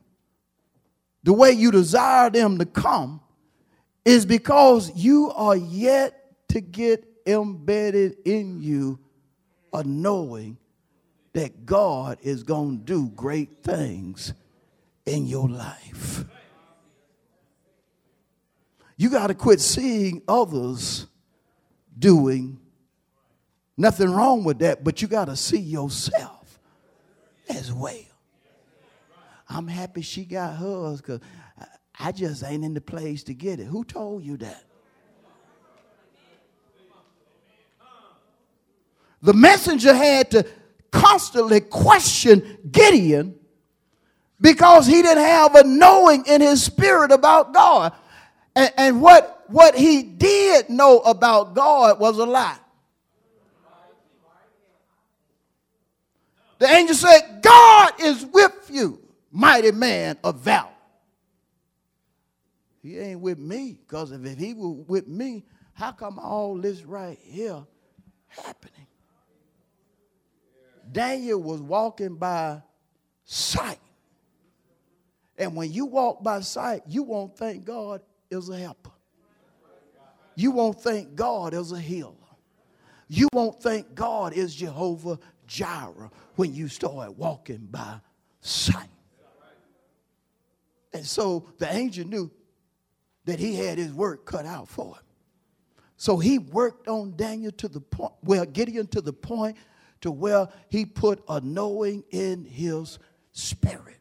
the 1.23 1.33
way 1.33 1.51
you 1.51 1.71
desire 1.71 2.29
them 2.29 2.57
to 2.57 2.65
come 2.65 3.21
is 4.03 4.25
because 4.25 4.91
you 4.95 5.31
are 5.31 5.55
yet 5.55 6.19
to 6.49 6.59
get 6.59 7.05
embedded 7.25 8.17
in 8.25 8.61
you 8.61 8.99
a 9.71 9.83
knowing 9.83 10.57
that 11.31 11.65
God 11.65 12.19
is 12.21 12.43
going 12.43 12.79
to 12.79 12.83
do 12.83 13.09
great 13.09 13.63
things 13.63 14.33
in 15.05 15.25
your 15.25 15.49
life. 15.49 16.25
You 18.97 19.09
got 19.09 19.27
to 19.27 19.33
quit 19.33 19.59
seeing 19.59 20.21
others 20.27 21.07
doing 21.97 22.59
nothing 23.77 24.11
wrong 24.11 24.43
with 24.43 24.59
that, 24.59 24.83
but 24.83 25.01
you 25.01 25.07
got 25.07 25.25
to 25.25 25.35
see 25.35 25.59
yourself 25.59 26.59
as 27.49 27.71
well. 27.71 27.95
I'm 29.49 29.67
happy 29.67 30.01
she 30.01 30.25
got 30.25 30.55
hers 30.55 31.01
because 31.01 31.19
I 31.99 32.11
just 32.11 32.43
ain't 32.43 32.63
in 32.63 32.73
the 32.73 32.81
place 32.81 33.23
to 33.25 33.33
get 33.33 33.59
it. 33.59 33.65
Who 33.65 33.83
told 33.83 34.23
you 34.23 34.37
that? 34.37 34.63
the 39.21 39.33
messenger 39.33 39.93
had 39.93 40.31
to 40.31 40.45
constantly 40.91 41.61
question 41.61 42.57
Gideon 42.69 43.35
because 44.41 44.85
he 44.85 45.01
didn't 45.01 45.23
have 45.23 45.55
a 45.55 45.63
knowing 45.63 46.25
in 46.25 46.41
his 46.41 46.61
spirit 46.61 47.11
about 47.11 47.53
God. 47.53 47.93
And, 48.55 48.71
and 48.77 49.01
what, 49.01 49.45
what 49.47 49.75
he 49.75 50.03
did 50.03 50.69
know 50.69 50.99
about 50.99 51.55
God 51.55 51.99
was 51.99 52.17
a 52.19 52.25
lie. 52.25 52.57
The 56.63 56.69
angel 56.69 56.95
said, 56.95 57.41
God 57.41 57.91
is 57.99 58.25
with 58.25 58.69
you, 58.71 59.01
mighty 59.33 59.73
man 59.73 60.17
of 60.23 60.39
valor. 60.39 60.69
He 62.81 62.97
ain't 62.97 63.19
with 63.19 63.37
me, 63.37 63.77
because 63.85 64.13
if, 64.13 64.37
he 64.37 64.53
were 64.53 64.69
with 64.69 65.05
me, 65.05 65.43
how 65.73 65.91
come 65.91 66.17
all 66.17 66.55
this 66.55 66.85
right 66.85 67.19
here 67.21 67.65
happening? 68.29 68.87
Daniel 70.89 71.43
was 71.43 71.59
walking 71.59 72.15
by 72.15 72.61
sight. 73.25 73.81
And 75.37 75.57
when 75.57 75.69
you 75.69 75.83
walk 75.83 76.23
by 76.23 76.39
sight, 76.39 76.83
you 76.87 77.03
won't 77.03 77.37
think 77.37 77.65
God 77.65 77.99
is 78.31 78.47
a 78.47 78.57
helper. 78.57 78.91
You 80.37 80.51
won't 80.51 80.81
think 80.81 81.13
God 81.13 81.53
is 81.53 81.73
a 81.73 81.79
healer. 81.79 82.13
You 83.09 83.27
won't 83.33 83.61
think 83.61 83.93
God 83.93 84.31
is 84.31 84.55
Jehovah 84.55 85.19
Jireh 85.47 86.11
when 86.35 86.53
you 86.53 86.67
start 86.67 87.17
walking 87.17 87.67
by 87.69 87.99
sight. 88.41 88.89
And 90.93 91.05
so 91.05 91.49
the 91.57 91.73
angel 91.73 92.07
knew 92.07 92.31
that 93.25 93.39
he 93.39 93.55
had 93.55 93.77
his 93.77 93.93
work 93.93 94.25
cut 94.25 94.45
out 94.45 94.67
for 94.67 94.95
him. 94.95 95.03
So 95.97 96.17
he 96.17 96.37
worked 96.37 96.87
on 96.87 97.15
Daniel 97.15 97.51
to 97.53 97.67
the 97.67 97.79
point, 97.79 98.13
well, 98.23 98.45
Gideon 98.45 98.87
to 98.87 99.01
the 99.01 99.13
point 99.13 99.57
to 100.01 100.11
where 100.11 100.49
he 100.69 100.85
put 100.85 101.23
a 101.29 101.39
knowing 101.39 102.03
in 102.11 102.45
his 102.45 102.99
spirit. 103.31 103.99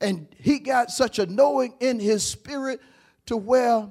And 0.00 0.26
he 0.38 0.58
got 0.58 0.90
such 0.90 1.18
a 1.18 1.26
knowing 1.26 1.74
in 1.80 2.00
his 2.00 2.26
spirit 2.26 2.80
to 3.26 3.36
where 3.36 3.88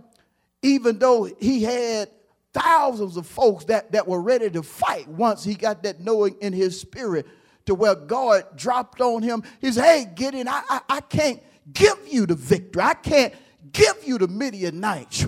even 0.62 1.00
though 1.00 1.24
he 1.40 1.64
had 1.64 2.10
thousands 2.54 3.18
of 3.18 3.26
folks 3.26 3.66
that, 3.66 3.92
that 3.92 4.08
were 4.08 4.22
ready 4.22 4.50
to 4.52 4.64
fight 4.64 5.08
once 5.08 5.44
he 5.44 5.56
got 5.56 5.84
that 5.84 6.00
knowing 6.00 6.36
in 6.42 6.54
his 6.54 6.80
spirit 6.80 7.26
to 7.66 7.76
where 7.76 7.96
God 7.96 8.46
dropped 8.56 9.02
on 9.02 9.22
him. 9.24 9.44
He 9.60 9.72
said, 9.72 9.84
Hey, 9.84 10.38
in. 10.40 10.48
I, 10.48 10.62
I, 10.70 10.82
I 10.90 11.02
can't 11.02 11.42
give 11.74 11.98
you 12.08 12.26
the 12.26 12.36
victory. 12.36 12.82
I 12.82 12.94
can't 12.94 13.34
give 13.72 13.96
you 14.06 14.18
the 14.18 14.28
Midianites. 14.28 15.28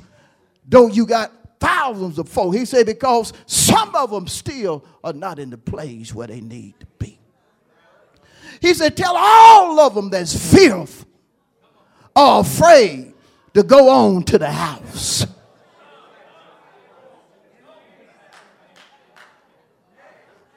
Though 0.68 0.88
you 0.88 1.06
got 1.06 1.32
thousands 1.60 2.20
of 2.20 2.30
folk. 2.30 2.54
He 2.54 2.66
said, 2.66 2.86
because 2.86 3.34
some 3.46 3.96
of 3.96 4.12
them 4.12 4.28
still 4.28 4.86
are 5.04 5.14
not 5.14 5.40
in 5.40 5.50
the 5.50 5.58
place 5.58 6.14
where 6.14 6.28
they 6.28 6.42
need 6.42 6.80
to 6.80 6.86
be. 7.00 7.18
He 8.62 8.74
said, 8.74 8.96
tell 8.96 9.16
all 9.16 9.80
of 9.80 9.96
them 9.96 10.10
that's 10.10 10.54
fearful 10.54 11.08
or 12.16 12.42
afraid 12.42 13.14
to 13.54 13.64
go 13.64 13.90
on 13.90 14.24
to 14.24 14.38
the 14.38 14.52
house. 14.52 15.26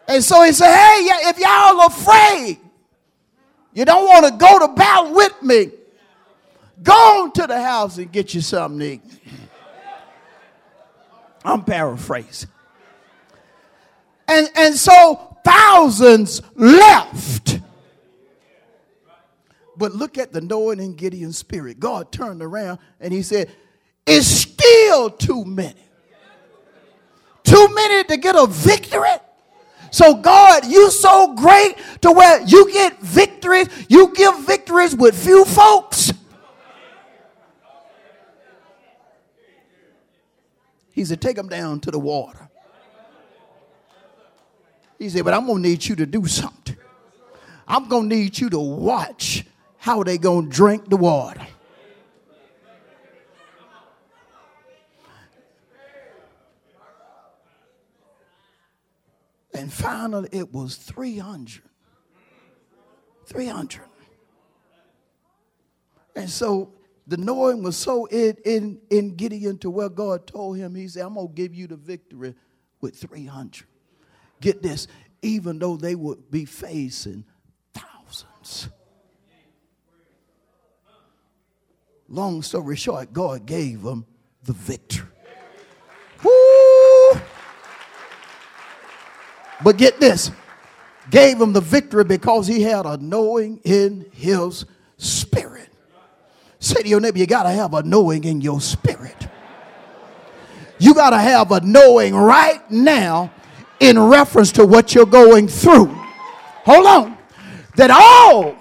And 0.08 0.24
so 0.24 0.42
he 0.42 0.52
said, 0.52 0.74
hey, 0.74 1.28
if 1.28 1.38
y'all 1.38 1.86
afraid, 1.86 2.58
you 3.74 3.84
don't 3.84 4.06
want 4.06 4.24
to 4.24 4.32
go 4.32 4.58
to 4.66 4.72
battle 4.72 5.14
with 5.14 5.42
me, 5.42 5.70
go 6.82 7.30
to 7.34 7.46
the 7.46 7.60
house 7.60 7.98
and 7.98 8.10
get 8.10 8.32
you 8.32 8.40
something 8.40 8.80
to 8.80 8.86
eat. 8.86 9.02
I'm 11.44 11.62
paraphrasing. 11.62 12.48
And, 14.26 14.50
and 14.56 14.74
so 14.74 15.36
thousands 15.44 16.40
left. 16.54 17.60
But 19.76 19.92
look 19.92 20.18
at 20.18 20.32
the 20.32 20.40
knowing 20.40 20.80
in 20.80 20.94
Gideon 20.94 21.32
spirit. 21.32 21.78
God 21.78 22.10
turned 22.10 22.42
around 22.42 22.78
and 22.98 23.12
he 23.12 23.22
said, 23.22 23.50
It's 24.06 24.26
still 24.26 25.10
too 25.10 25.44
many. 25.44 25.84
Too 27.44 27.68
many 27.72 28.04
to 28.04 28.16
get 28.16 28.34
a 28.36 28.46
victory. 28.46 29.08
So, 29.90 30.14
God, 30.14 30.66
you 30.66 30.90
so 30.90 31.34
great 31.34 31.76
to 32.02 32.12
where 32.12 32.42
you 32.42 32.70
get 32.72 33.00
victories, 33.00 33.68
you 33.88 34.12
give 34.14 34.38
victories 34.40 34.94
with 34.94 35.20
few 35.20 35.44
folks. 35.44 36.12
He 40.92 41.04
said, 41.04 41.20
Take 41.20 41.36
them 41.36 41.48
down 41.48 41.80
to 41.80 41.90
the 41.90 41.98
water. 41.98 42.48
He 44.98 45.08
said, 45.08 45.24
But 45.24 45.34
I'm 45.34 45.46
going 45.46 45.62
to 45.62 45.68
need 45.68 45.86
you 45.86 45.94
to 45.96 46.06
do 46.06 46.26
something. 46.26 46.76
I'm 47.68 47.88
going 47.88 48.08
to 48.08 48.16
need 48.16 48.38
you 48.38 48.50
to 48.50 48.58
watch 48.58 49.44
how 49.76 50.02
they 50.02 50.18
going 50.18 50.50
to 50.50 50.56
drink 50.56 50.88
the 50.88 50.96
water. 50.96 51.46
And 59.58 59.72
finally, 59.72 60.28
it 60.30 60.52
was 60.52 60.76
300. 60.76 61.62
300. 63.26 63.80
And 66.14 66.30
so 66.30 66.72
the 67.08 67.16
knowing 67.16 67.64
was 67.64 67.76
so 67.76 68.06
in, 68.06 68.36
in, 68.44 68.80
in 68.88 69.16
Gideon 69.16 69.58
to 69.58 69.70
where 69.70 69.88
God 69.88 70.28
told 70.28 70.58
him, 70.58 70.76
He 70.76 70.86
said, 70.86 71.04
I'm 71.04 71.14
going 71.14 71.26
to 71.26 71.34
give 71.34 71.56
you 71.56 71.66
the 71.66 71.76
victory 71.76 72.36
with 72.80 72.96
300. 72.96 73.64
Get 74.40 74.62
this, 74.62 74.86
even 75.22 75.58
though 75.58 75.76
they 75.76 75.96
would 75.96 76.30
be 76.30 76.44
facing 76.44 77.24
thousands. 77.74 78.68
Long 82.08 82.42
story 82.42 82.76
short, 82.76 83.12
God 83.12 83.44
gave 83.44 83.82
them 83.82 84.06
the 84.44 84.52
victory. 84.52 85.08
But 89.62 89.76
get 89.76 90.00
this 90.00 90.30
gave 91.10 91.40
him 91.40 91.52
the 91.52 91.60
victory 91.60 92.04
because 92.04 92.46
he 92.46 92.62
had 92.62 92.86
a 92.86 92.96
knowing 92.98 93.60
in 93.64 94.06
his 94.12 94.66
spirit. 94.98 95.68
Say 96.60 96.82
to 96.82 96.88
your 96.88 97.00
neighbor, 97.00 97.18
you 97.18 97.26
got 97.26 97.44
to 97.44 97.50
have 97.50 97.72
a 97.74 97.82
knowing 97.82 98.24
in 98.24 98.40
your 98.40 98.60
spirit. 98.60 99.28
You 100.78 100.94
got 100.94 101.10
to 101.10 101.18
have 101.18 101.50
a 101.50 101.60
knowing 101.60 102.14
right 102.14 102.68
now 102.70 103.32
in 103.80 103.98
reference 103.98 104.52
to 104.52 104.66
what 104.66 104.94
you're 104.94 105.06
going 105.06 105.48
through. 105.48 105.86
Hold 105.86 106.86
on. 106.86 107.18
That 107.76 107.90
all 107.90 108.56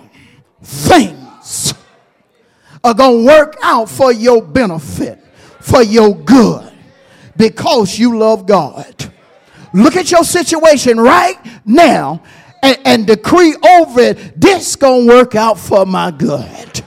things 0.63 1.73
are 2.83 2.93
going 2.93 3.25
to 3.25 3.25
work 3.25 3.57
out 3.61 3.89
for 3.89 4.11
your 4.11 4.41
benefit, 4.41 5.19
for 5.59 5.81
your 5.81 6.15
good, 6.15 6.71
because 7.35 7.97
you 7.97 8.17
love 8.17 8.45
God. 8.45 9.11
Look 9.77 9.95
at 9.95 10.09
your 10.09 10.23
situation 10.23 10.99
right 10.99 11.37
now 11.63 12.23
and, 12.63 12.79
and 12.83 13.05
decree 13.05 13.55
over 13.55 13.99
it 13.99 14.41
this 14.41 14.75
to 14.77 15.07
work 15.07 15.35
out 15.35 15.59
for 15.59 15.85
my 15.85 16.09
good. 16.09 16.81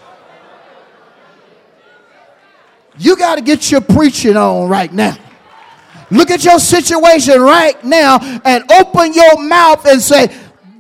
You 2.99 3.17
got 3.17 3.37
to 3.37 3.43
get 3.43 3.71
your 3.71 3.81
preaching 3.81 4.37
on 4.37 4.69
right 4.69 4.93
now. 4.93 5.17
Look 6.11 6.33
at 6.33 6.45
your 6.45 6.59
situation 6.59 7.41
right 7.41 7.83
now 7.85 8.19
and 8.45 8.65
open 8.73 9.15
your 9.15 9.41
mouth 9.41 9.87
and 9.87 10.03
say, 10.03 10.27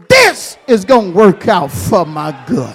This 0.09 0.59
is 0.67 0.85
going 0.85 1.13
to 1.13 1.17
work 1.17 1.47
out 1.47 1.71
for 1.71 2.05
my 2.05 2.37
good. 2.49 2.75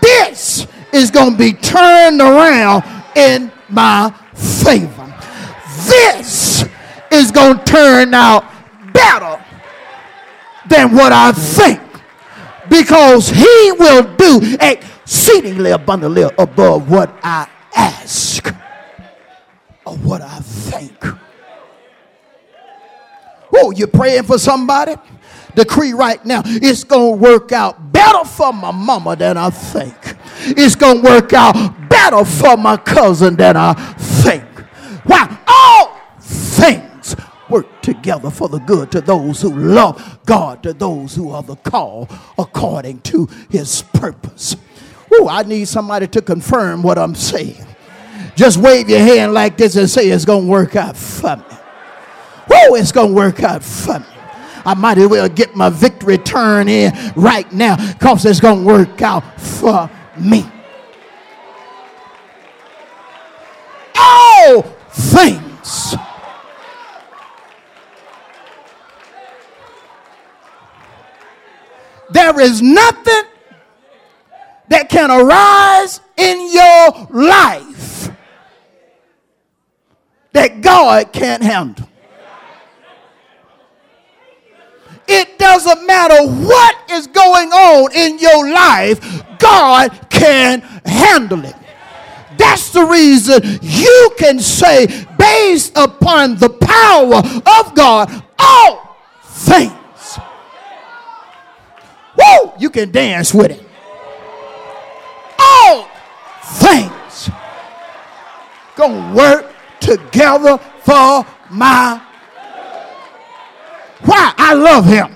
This 0.00 0.68
is 0.92 1.10
going 1.10 1.32
to 1.32 1.36
be 1.36 1.52
turned 1.52 2.20
around 2.20 2.84
in 3.16 3.50
my 3.68 4.14
favor. 4.34 5.02
This 5.88 6.64
is 7.16 7.30
going 7.30 7.58
to 7.58 7.64
turn 7.64 8.14
out 8.14 8.44
better 8.92 9.42
than 10.68 10.94
what 10.94 11.12
I 11.12 11.32
think 11.32 11.80
because 12.68 13.28
he 13.28 13.72
will 13.78 14.02
do 14.16 14.56
exceedingly 14.60 15.70
abundantly 15.70 16.24
above 16.38 16.90
what 16.90 17.14
I 17.22 17.48
ask 17.74 18.46
or 19.84 19.96
what 19.98 20.22
I 20.22 20.38
think. 20.38 20.96
Oh, 23.54 23.70
you're 23.70 23.88
praying 23.88 24.24
for 24.24 24.38
somebody? 24.38 24.96
Decree 25.54 25.92
right 25.92 26.22
now, 26.26 26.42
it's 26.44 26.84
going 26.84 27.18
to 27.18 27.22
work 27.22 27.52
out 27.52 27.92
better 27.92 28.24
for 28.24 28.52
my 28.52 28.70
mama 28.70 29.16
than 29.16 29.38
I 29.38 29.48
think. 29.48 29.96
It's 30.40 30.74
going 30.74 31.02
to 31.02 31.08
work 31.08 31.32
out 31.32 31.54
better 31.88 32.24
for 32.24 32.58
my 32.58 32.76
cousin 32.76 33.36
than 33.36 33.56
I 33.56 33.72
think. 33.72 34.44
Why? 35.04 35.38
All 35.48 35.98
things 36.20 36.85
work 37.48 37.82
together 37.82 38.30
for 38.30 38.48
the 38.48 38.58
good 38.58 38.90
to 38.92 39.00
those 39.00 39.40
who 39.42 39.50
love 39.54 40.18
God, 40.26 40.62
to 40.62 40.72
those 40.72 41.14
who 41.14 41.30
are 41.30 41.42
the 41.42 41.56
call 41.56 42.08
according 42.38 43.00
to 43.02 43.28
his 43.50 43.82
purpose. 43.94 44.56
Oh, 45.12 45.28
I 45.28 45.42
need 45.42 45.68
somebody 45.68 46.08
to 46.08 46.22
confirm 46.22 46.82
what 46.82 46.98
I'm 46.98 47.14
saying. 47.14 47.64
Just 48.34 48.58
wave 48.58 48.88
your 48.88 49.00
hand 49.00 49.32
like 49.32 49.56
this 49.56 49.76
and 49.76 49.88
say, 49.88 50.08
It's 50.08 50.24
going 50.24 50.44
to 50.44 50.50
work 50.50 50.76
out 50.76 50.96
for 50.96 51.36
me. 51.36 51.44
Oh, 52.52 52.74
it's 52.74 52.92
going 52.92 53.08
to 53.08 53.14
work 53.14 53.42
out 53.42 53.62
for 53.62 53.98
me. 53.98 54.06
I 54.64 54.74
might 54.74 54.98
as 54.98 55.08
well 55.08 55.28
get 55.28 55.54
my 55.54 55.70
victory 55.70 56.18
turn 56.18 56.68
in 56.68 56.92
right 57.14 57.50
now 57.52 57.76
because 57.92 58.26
it's 58.26 58.40
going 58.40 58.60
to 58.60 58.66
work 58.66 59.00
out 59.00 59.40
for 59.40 59.88
me. 60.18 60.44
All 63.96 64.62
things. 64.90 65.94
There 72.10 72.40
is 72.40 72.62
nothing 72.62 73.22
that 74.68 74.88
can 74.88 75.10
arise 75.10 76.00
in 76.16 76.52
your 76.52 77.06
life 77.10 78.10
that 80.32 80.60
God 80.60 81.12
can't 81.12 81.42
handle. 81.42 81.88
It 85.08 85.38
doesn't 85.38 85.86
matter 85.86 86.26
what 86.26 86.90
is 86.90 87.06
going 87.06 87.50
on 87.50 87.92
in 87.94 88.18
your 88.18 88.50
life, 88.50 89.22
God 89.38 90.10
can 90.10 90.60
handle 90.84 91.44
it. 91.44 91.54
That's 92.36 92.70
the 92.70 92.84
reason 92.84 93.40
you 93.62 94.10
can 94.18 94.40
say, 94.40 94.86
based 95.18 95.76
upon 95.76 96.36
the 96.36 96.50
power 96.50 97.16
of 97.16 97.74
God, 97.74 98.10
all 98.38 98.96
things. 99.22 99.72
Woo! 102.18 102.52
You 102.58 102.70
can 102.70 102.90
dance 102.90 103.32
with 103.34 103.50
it. 103.50 103.62
All 105.38 105.88
things 106.42 107.30
gonna 108.76 109.14
work 109.14 109.54
together 109.80 110.58
for 110.84 111.26
my 111.50 112.00
why? 114.02 114.32
I 114.36 114.54
love 114.54 114.84
him. 114.84 115.14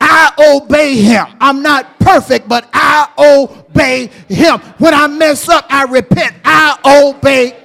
I 0.00 0.32
obey 0.38 0.96
him. 0.96 1.26
I'm 1.40 1.62
not 1.62 1.98
perfect, 1.98 2.48
but 2.48 2.68
I 2.72 3.08
obey 3.18 4.06
him. 4.28 4.58
When 4.78 4.94
I 4.94 5.06
mess 5.06 5.48
up, 5.48 5.66
I 5.68 5.84
repent. 5.84 6.36
I 6.44 7.10
obey. 7.14 7.56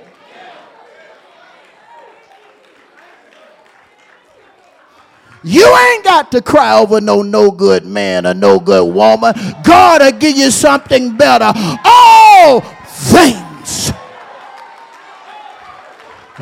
You 5.46 5.78
ain't 5.78 6.04
got 6.04 6.32
to 6.32 6.42
cry 6.42 6.76
over 6.76 7.00
no 7.00 7.22
no 7.22 7.52
good 7.52 7.86
man 7.86 8.26
or 8.26 8.34
no 8.34 8.60
good 8.60 8.92
woman. 8.92 9.36
God 9.64 10.02
will 10.02 10.12
give 10.14 10.36
you 10.36 10.50
something 10.50 11.16
better. 11.16 11.54
All 11.86 12.62
things 12.88 13.92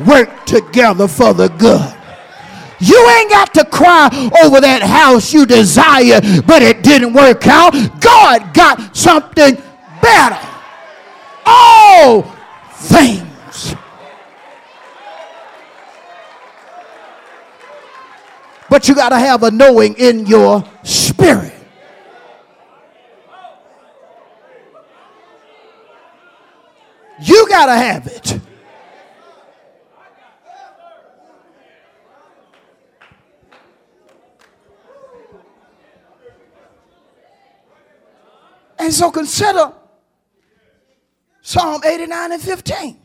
work 0.06 0.46
together 0.46 1.06
for 1.06 1.34
the 1.34 1.48
good. 1.48 1.94
You 2.80 3.10
ain't 3.18 3.30
got 3.30 3.52
to 3.54 3.66
cry 3.66 4.08
over 4.42 4.62
that 4.62 4.80
house 4.82 5.34
you 5.34 5.44
desire, 5.44 6.22
but 6.46 6.62
it 6.62 6.82
didn't 6.82 7.12
work 7.12 7.46
out. 7.46 7.72
God 8.00 8.54
got 8.54 8.96
something 8.96 9.56
better. 10.00 10.48
All 11.44 12.22
things. 12.72 13.33
But 18.74 18.88
you 18.88 18.96
got 18.96 19.10
to 19.10 19.18
have 19.20 19.44
a 19.44 19.52
knowing 19.52 19.94
in 19.98 20.26
your 20.26 20.68
spirit. 20.82 21.52
You 27.22 27.48
got 27.48 27.66
to 27.66 27.76
have 27.76 28.08
it. 28.08 28.40
And 38.80 38.92
so 38.92 39.12
consider 39.12 39.72
Psalm 41.42 41.80
89 41.84 42.32
and 42.32 42.42
15. 42.42 43.00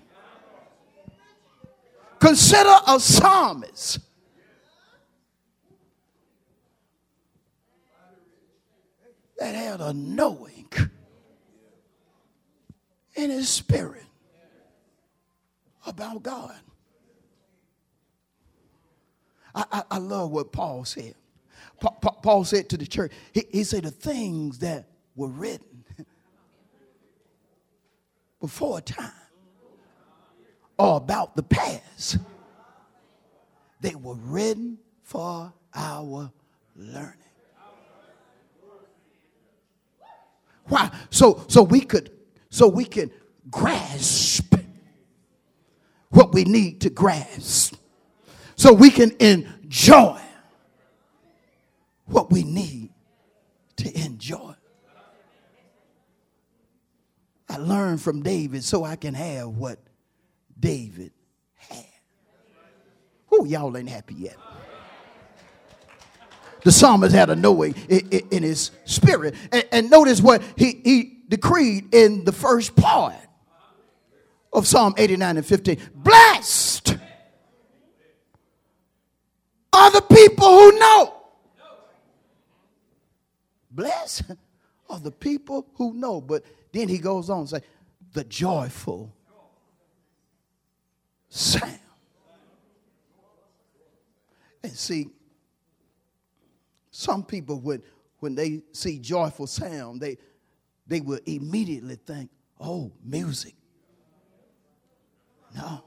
Consider 2.18 2.76
a 2.88 3.00
psalmist 3.00 4.00
that 9.40 9.56
had 9.56 9.82
a 9.82 9.94
knowing 9.94 10.68
in 13.16 13.30
his 13.30 13.50
spirit 13.50 14.04
about 15.86 16.22
God. 16.24 16.56
I, 19.56 19.66
I, 19.72 19.84
I 19.92 19.98
love 19.98 20.32
what 20.32 20.52
Paul 20.52 20.86
said. 20.86 21.16
Pa- 21.80 21.92
Pa- 21.92 22.20
Paul 22.22 22.44
said 22.44 22.70
to 22.70 22.78
the 22.78 22.86
church, 22.86 23.12
he, 23.34 23.46
he 23.52 23.64
said, 23.64 23.84
the 23.84 23.92
things 23.92 24.60
that 24.60 24.90
were 25.16 25.30
written 25.30 25.84
before 28.40 28.82
time 28.82 29.12
or 30.78 30.98
about 30.98 31.36
the 31.36 31.44
past. 31.44 32.18
They 33.82 33.96
were 33.96 34.16
written 34.16 34.78
for 35.04 35.54
our 35.74 36.32
learning. 36.76 37.29
Why? 40.70 40.92
So 41.10 41.44
so 41.48 41.64
we 41.64 41.82
could 41.82 42.12
so 42.50 42.68
we 42.68 42.86
can 42.86 43.12
grasp 43.52 44.56
what 46.10 46.34
we 46.34 46.44
need 46.44 46.82
to 46.82 46.90
grasp. 46.90 47.76
So 48.56 48.74
we 48.74 48.90
can 48.90 49.12
enjoy 49.20 50.20
what 52.06 52.32
we 52.32 52.44
need 52.44 52.90
to 53.78 54.06
enjoy. 54.06 54.54
I 57.48 57.58
learned 57.58 58.02
from 58.02 58.22
David 58.22 58.64
so 58.64 58.84
I 58.84 58.96
can 58.96 59.14
have 59.14 59.48
what 59.50 59.80
David 60.60 61.12
had. 61.56 61.86
Who 63.28 63.48
y'all 63.48 63.76
ain't 63.76 63.90
happy 63.90 64.16
yet? 64.16 64.38
The 66.64 66.72
psalmist 66.72 67.16
had 67.16 67.30
a 67.30 67.36
knowing 67.36 67.74
in 67.90 68.44
his 68.44 68.72
spirit. 68.86 69.36
And, 69.72 69.90
notice 69.90 70.22
what 70.22 70.44
he, 70.56 70.82
he 70.84 71.18
decreed 71.28 71.94
in 71.94 72.26
the 72.26 72.32
first 72.32 72.76
part 72.76 73.16
of 74.52 74.68
Psalm 74.68 74.94
89 74.98 75.38
and 75.38 75.46
15. 75.46 75.78
Blessed 75.94 76.98
are 79.72 79.92
the 79.92 80.02
people 80.02 80.48
who 80.48 80.80
know. 80.80 81.14
Blessed 83.72 84.32
are 84.90 85.00
the 85.00 85.12
people 85.12 85.68
who 85.76 85.94
know. 85.94 86.20
But 86.20 86.44
then 86.72 86.90
he 86.90 86.98
goes 86.98 87.30
on 87.30 87.40
and 87.40 87.50
say, 87.50 87.62
the 88.14 88.24
joyful 88.24 89.14
sound. 91.30 91.80
And 94.64 94.74
see, 94.74 95.10
some 97.00 97.24
people 97.24 97.62
would, 97.62 97.82
when 98.20 98.36
they 98.36 98.62
see 98.74 99.00
joyful 99.00 99.48
sound, 99.48 100.02
they, 100.02 100.18
they 100.86 101.00
will 101.00 101.22
immediately 101.26 101.96
think, 101.96 102.30
oh, 102.60 102.92
music. 103.02 103.56
No. 105.56 105.86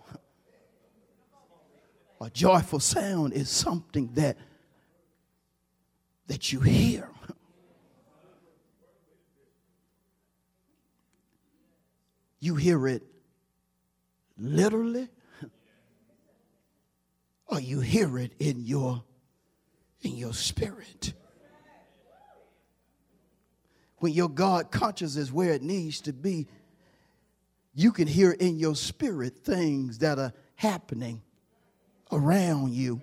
A 2.18 2.30
joyful 2.30 2.80
sound 2.80 3.34
is 3.34 3.50
something 3.50 4.08
that 4.14 4.38
that 6.28 6.50
you 6.50 6.60
hear. 6.60 7.10
You 12.40 12.54
hear 12.54 12.88
it 12.88 13.02
literally 14.38 15.10
or 17.48 17.60
you 17.60 17.80
hear 17.80 18.18
it 18.18 18.32
in 18.38 18.64
your 18.64 19.04
in 20.02 20.16
your 20.16 20.32
spirit. 20.32 21.12
When 23.98 24.12
your 24.12 24.28
God 24.28 24.70
conscious 24.70 25.16
is 25.16 25.32
where 25.32 25.52
it 25.52 25.62
needs 25.62 26.00
to 26.02 26.12
be, 26.12 26.48
you 27.74 27.92
can 27.92 28.08
hear 28.08 28.32
in 28.32 28.58
your 28.58 28.74
spirit 28.74 29.38
things 29.44 29.98
that 29.98 30.18
are 30.18 30.32
happening 30.56 31.22
around 32.10 32.72
you 32.72 33.00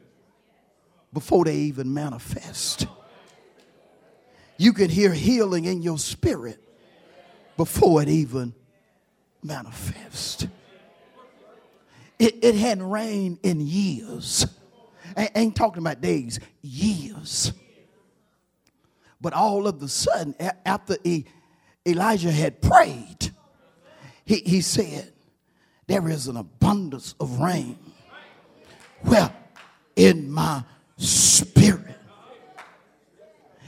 before 1.13 1.45
they 1.45 1.55
even 1.55 1.93
manifest. 1.93 2.85
You 4.57 4.73
can 4.73 4.89
hear 4.89 5.13
healing 5.13 5.65
in 5.65 5.81
your 5.81 5.97
spirit 5.97 6.61
before 7.55 8.01
it 8.01 8.09
even 8.09 8.53
manifests. 9.41 10.45
It, 12.19 12.43
it 12.43 12.55
hadn't 12.55 12.89
rained 12.89 13.39
in 13.41 13.61
years. 13.61 14.45
Ain't 15.17 15.55
talking 15.55 15.81
about 15.81 16.01
days, 16.01 16.39
years. 16.61 17.53
But 19.21 19.33
all 19.33 19.67
of 19.67 19.81
a 19.81 19.87
sudden, 19.87 20.35
after 20.65 20.95
Elijah 21.85 22.31
had 22.31 22.61
prayed, 22.61 23.31
he, 24.25 24.37
he 24.45 24.61
said, 24.61 25.11
There 25.87 26.07
is 26.09 26.27
an 26.27 26.37
abundance 26.37 27.15
of 27.19 27.39
rain. 27.39 27.77
Well, 29.03 29.33
in 29.95 30.31
my 30.31 30.63
spirit. 30.97 31.85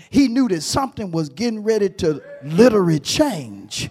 He 0.09 0.27
knew 0.27 0.47
that 0.49 0.61
something 0.61 1.11
was 1.11 1.29
getting 1.29 1.63
ready 1.63 1.89
to 1.89 2.21
literally 2.43 2.99
change 2.99 3.89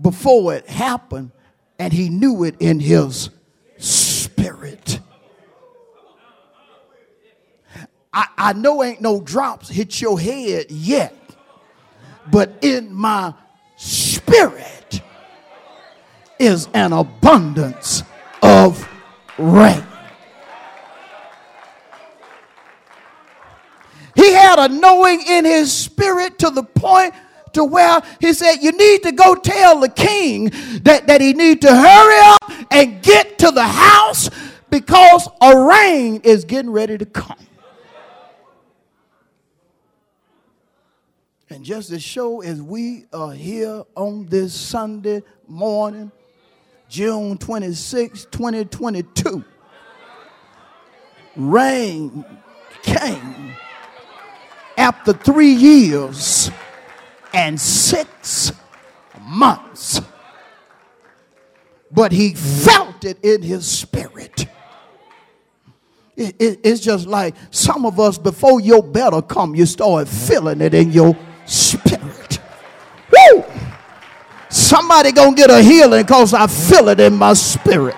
before 0.00 0.54
it 0.54 0.68
happened, 0.68 1.30
and 1.78 1.92
he 1.92 2.08
knew 2.08 2.44
it 2.44 2.56
in 2.60 2.80
his 2.80 3.30
spirit. 3.78 4.91
I, 8.12 8.26
I 8.36 8.52
know 8.52 8.82
ain't 8.82 9.00
no 9.00 9.20
drops 9.20 9.68
hit 9.68 10.00
your 10.00 10.20
head 10.20 10.70
yet, 10.70 11.16
but 12.30 12.52
in 12.60 12.92
my 12.92 13.34
spirit 13.76 15.00
is 16.38 16.68
an 16.74 16.92
abundance 16.92 18.02
of 18.42 18.86
rain. 19.38 19.86
He 24.14 24.32
had 24.32 24.58
a 24.58 24.68
knowing 24.68 25.22
in 25.26 25.44
his 25.44 25.72
spirit 25.72 26.38
to 26.40 26.50
the 26.50 26.62
point 26.62 27.14
to 27.54 27.64
where 27.64 28.00
he 28.20 28.32
said, 28.34 28.56
You 28.56 28.72
need 28.72 29.02
to 29.04 29.12
go 29.12 29.34
tell 29.34 29.80
the 29.80 29.88
king 29.88 30.50
that, 30.82 31.06
that 31.06 31.20
he 31.20 31.32
need 31.32 31.62
to 31.62 31.74
hurry 31.74 32.20
up 32.34 32.52
and 32.70 33.02
get 33.02 33.38
to 33.38 33.50
the 33.50 33.64
house 33.64 34.28
because 34.70 35.28
a 35.40 35.58
rain 35.64 36.20
is 36.24 36.44
getting 36.44 36.70
ready 36.70 36.98
to 36.98 37.06
come. 37.06 37.36
And 41.52 41.62
just 41.62 41.90
as 41.90 42.02
sure 42.02 42.42
as 42.42 42.62
we 42.62 43.04
are 43.12 43.32
here 43.32 43.84
on 43.94 44.24
this 44.24 44.54
Sunday 44.54 45.22
morning, 45.46 46.10
June 46.88 47.36
26, 47.36 48.24
2022, 48.30 49.44
rain 51.36 52.24
came 52.82 53.54
after 54.78 55.12
three 55.12 55.52
years 55.52 56.50
and 57.34 57.60
six 57.60 58.52
months. 59.20 60.00
But 61.90 62.12
he 62.12 62.32
felt 62.32 63.04
it 63.04 63.22
in 63.22 63.42
his 63.42 63.68
spirit. 63.68 64.46
It, 66.16 66.34
it, 66.40 66.60
it's 66.64 66.80
just 66.80 67.06
like 67.06 67.34
some 67.50 67.84
of 67.84 68.00
us, 68.00 68.16
before 68.16 68.58
your 68.62 68.82
better 68.82 69.20
come, 69.20 69.54
you 69.54 69.66
start 69.66 70.08
feeling 70.08 70.62
it 70.62 70.72
in 70.72 70.92
your 70.92 71.14
spirit. 71.44 72.40
Woo! 73.10 73.44
Somebody 74.48 75.12
gonna 75.12 75.34
get 75.34 75.50
a 75.50 75.62
healing 75.62 76.02
because 76.02 76.34
I 76.34 76.46
feel 76.46 76.88
it 76.88 77.00
in 77.00 77.14
my 77.14 77.34
spirit. 77.34 77.96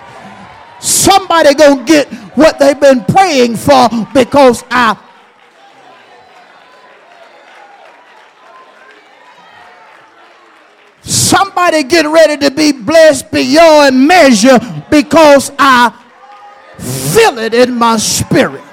Somebody 0.79 1.53
gonna 1.53 1.83
get 1.83 2.07
what 2.35 2.59
they've 2.59 2.79
been 2.79 3.03
praying 3.05 3.55
for 3.55 3.89
because 4.13 4.63
I 4.69 4.97
Somebody 11.05 11.83
get 11.83 12.07
ready 12.07 12.37
to 12.37 12.51
be 12.51 12.71
blessed 12.71 13.31
beyond 13.31 14.07
measure 14.07 14.59
because 14.89 15.51
I 15.59 15.93
feel 16.79 17.37
it 17.37 17.53
in 17.53 17.75
my 17.75 17.97
spirit. 17.97 18.64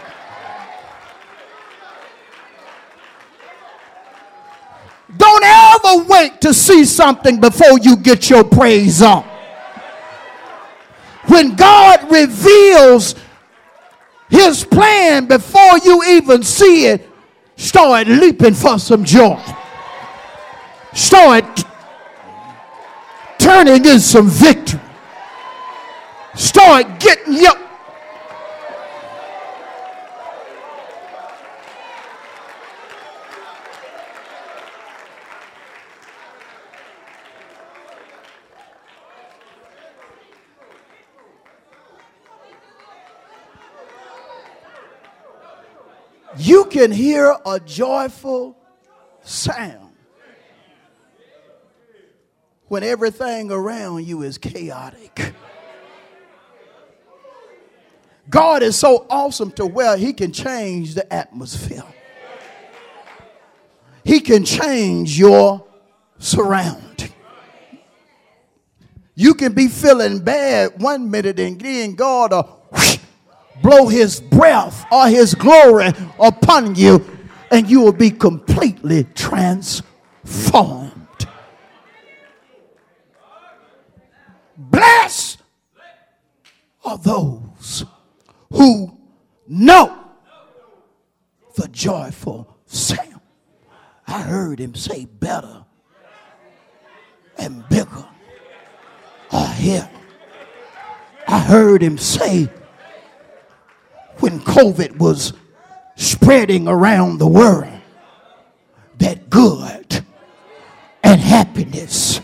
Don't 5.22 5.44
ever 5.44 6.04
wait 6.08 6.40
to 6.40 6.52
see 6.52 6.84
something 6.84 7.38
before 7.40 7.78
you 7.78 7.94
get 7.96 8.28
your 8.28 8.42
praise 8.42 9.00
on. 9.02 9.22
When 11.28 11.54
God 11.54 12.10
reveals 12.10 13.14
his 14.28 14.64
plan 14.64 15.26
before 15.26 15.78
you 15.84 16.02
even 16.08 16.42
see 16.42 16.86
it, 16.86 17.08
start 17.54 18.08
leaping 18.08 18.54
for 18.54 18.80
some 18.80 19.04
joy. 19.04 19.40
Start 20.92 21.64
turning 23.38 23.84
in 23.84 24.00
some 24.00 24.28
victory. 24.28 24.80
Start 26.34 26.98
getting 26.98 27.34
your 27.34 27.54
you 46.36 46.64
can 46.66 46.90
hear 46.90 47.36
a 47.44 47.60
joyful 47.60 48.56
sound 49.22 49.92
when 52.68 52.82
everything 52.82 53.50
around 53.50 54.06
you 54.06 54.22
is 54.22 54.38
chaotic. 54.38 55.34
God 58.30 58.62
is 58.62 58.78
so 58.78 59.06
awesome 59.10 59.50
to 59.52 59.66
where 59.66 59.96
He 59.96 60.12
can 60.12 60.32
change 60.32 60.94
the 60.94 61.12
atmosphere. 61.12 61.84
He 64.04 64.20
can 64.20 64.44
change 64.44 65.18
your 65.18 65.66
surround. 66.18 67.12
You 69.14 69.34
can 69.34 69.52
be 69.52 69.68
feeling 69.68 70.20
bad 70.20 70.80
one 70.80 71.10
minute 71.10 71.38
and 71.38 71.60
then 71.60 71.94
God 71.94 72.32
will 72.32 72.61
blow 73.60 73.88
his 73.88 74.20
breath 74.20 74.84
or 74.90 75.08
his 75.08 75.34
glory 75.34 75.90
upon 76.18 76.74
you 76.74 77.04
and 77.50 77.68
you 77.68 77.80
will 77.80 77.92
be 77.92 78.10
completely 78.10 79.04
transformed. 79.14 80.92
Blessed 84.56 85.42
are 86.84 86.98
those 86.98 87.84
who 88.50 88.96
know 89.46 89.98
the 91.56 91.68
joyful 91.68 92.56
sound. 92.66 93.20
I 94.06 94.22
heard 94.22 94.58
him 94.58 94.74
say 94.74 95.04
better 95.04 95.64
and 97.36 97.68
bigger 97.68 98.06
are 99.30 99.52
here. 99.54 99.88
I 101.28 101.38
heard 101.38 101.82
him 101.82 101.98
say 101.98 102.48
when 104.22 104.38
COVID 104.40 104.98
was 104.98 105.32
spreading 105.96 106.68
around 106.68 107.18
the 107.18 107.26
world 107.26 107.68
that 108.98 109.28
good 109.28 110.04
and 111.02 111.20
happiness 111.20 112.20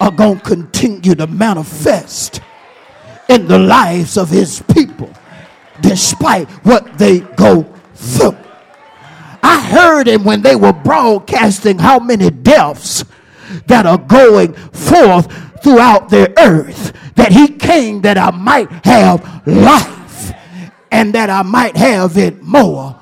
are 0.00 0.10
going 0.10 0.38
to 0.38 0.44
continue 0.44 1.14
to 1.14 1.26
manifest 1.26 2.40
in 3.28 3.46
the 3.46 3.58
lives 3.58 4.16
of 4.16 4.30
his 4.30 4.62
people 4.72 5.12
despite 5.82 6.48
what 6.64 6.96
they 6.96 7.20
go 7.20 7.62
through. 7.94 8.36
I 9.42 9.60
heard 9.60 10.08
him 10.08 10.24
when 10.24 10.40
they 10.40 10.56
were 10.56 10.72
broadcasting 10.72 11.78
how 11.78 11.98
many 11.98 12.30
deaths 12.30 13.04
that 13.66 13.84
are 13.84 13.98
going 13.98 14.54
forth 14.54 15.62
throughout 15.62 16.08
the 16.08 16.32
earth 16.40 16.94
that 17.16 17.30
he 17.30 17.48
came 17.48 18.00
that 18.02 18.16
I 18.16 18.30
might 18.30 18.70
have 18.86 19.46
life 19.46 19.97
and 20.90 21.14
that 21.14 21.30
I 21.30 21.42
might 21.42 21.76
have 21.76 22.16
it 22.16 22.42
more 22.42 22.98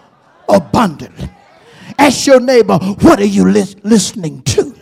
abundantly. 0.49 1.31
Ask 1.99 2.27
your 2.27 2.41
neighbor, 2.41 2.79
what 2.79 3.21
are 3.21 3.25
you 3.25 3.49
li- 3.49 3.75
listening 3.83 4.43
to? 4.43 4.75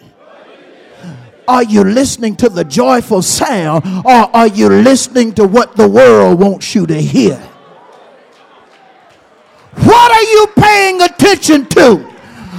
Are 1.46 1.62
you 1.62 1.84
listening 1.84 2.36
to 2.36 2.48
the 2.48 2.64
joyful 2.64 3.20
sound 3.22 3.84
or 4.04 4.34
are 4.34 4.46
you 4.46 4.68
listening 4.68 5.32
to 5.34 5.46
what 5.46 5.76
the 5.76 5.86
world 5.86 6.40
wants 6.40 6.74
you 6.74 6.86
to 6.86 7.00
hear? 7.00 7.36
What 9.76 10.10
are 10.10 10.22
you 10.22 10.46
paying 10.56 11.02
attention 11.02 11.66
to? 11.66 12.13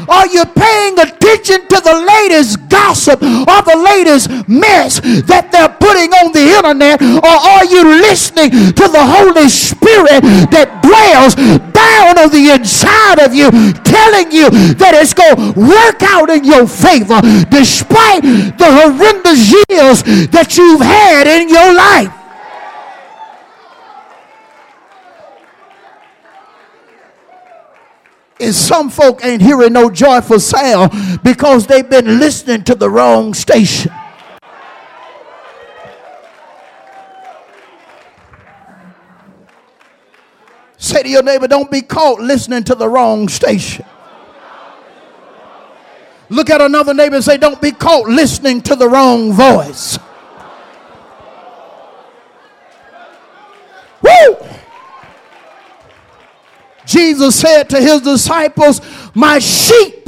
Are 0.07 0.27
you 0.27 0.45
paying 0.45 0.99
attention 0.99 1.67
to 1.67 1.77
the 1.81 1.95
latest 2.05 2.69
gossip 2.69 3.21
or 3.21 3.59
the 3.65 3.77
latest 3.77 4.29
mess 4.47 4.99
that 5.25 5.51
they're 5.51 5.69
putting 5.69 6.11
on 6.13 6.31
the 6.31 6.45
internet? 6.57 7.01
Or 7.01 7.35
are 7.53 7.65
you 7.65 8.01
listening 8.01 8.51
to 8.51 8.85
the 8.87 9.03
Holy 9.03 9.49
Spirit 9.49 10.21
that 10.51 10.81
dwells 10.81 11.35
down 11.35 12.17
on 12.19 12.29
the 12.29 12.51
inside 12.53 13.19
of 13.19 13.33
you, 13.33 13.49
telling 13.83 14.31
you 14.31 14.49
that 14.75 14.93
it's 14.95 15.13
going 15.13 15.35
to 15.35 15.59
work 15.59 16.01
out 16.03 16.29
in 16.29 16.43
your 16.43 16.67
favor 16.67 17.19
despite 17.49 18.23
the 18.57 18.69
horrendous 18.69 19.51
years 19.69 20.03
that 20.29 20.57
you've 20.57 20.81
had 20.81 21.27
in 21.27 21.49
your 21.49 21.73
life? 21.73 22.24
And 28.39 28.53
some 28.53 28.89
folk 28.89 29.23
ain't 29.23 29.41
hearing 29.41 29.73
no 29.73 29.89
joyful 29.89 30.39
sound 30.39 30.91
because 31.23 31.67
they've 31.67 31.89
been 31.89 32.19
listening 32.19 32.63
to 32.65 32.75
the 32.75 32.89
wrong 32.89 33.33
station. 33.33 33.91
Say 40.77 41.03
to 41.03 41.09
your 41.09 41.23
neighbor, 41.23 41.47
don't 41.47 41.71
be 41.71 41.81
caught 41.81 42.19
listening 42.19 42.63
to 42.65 42.75
the 42.75 42.87
wrong 42.87 43.29
station. 43.29 43.85
Look 46.29 46.49
at 46.49 46.59
another 46.59 46.93
neighbor 46.93 47.15
and 47.15 47.23
say, 47.23 47.37
don't 47.37 47.61
be 47.61 47.71
caught 47.71 48.07
listening 48.07 48.61
to 48.63 48.75
the 48.75 48.89
wrong 48.89 49.31
voice. 49.31 49.97
Woo! 54.01 54.37
Jesus 56.85 57.39
said 57.39 57.69
to 57.69 57.81
his 57.81 58.01
disciples, 58.01 58.81
My 59.15 59.39
sheep 59.39 60.07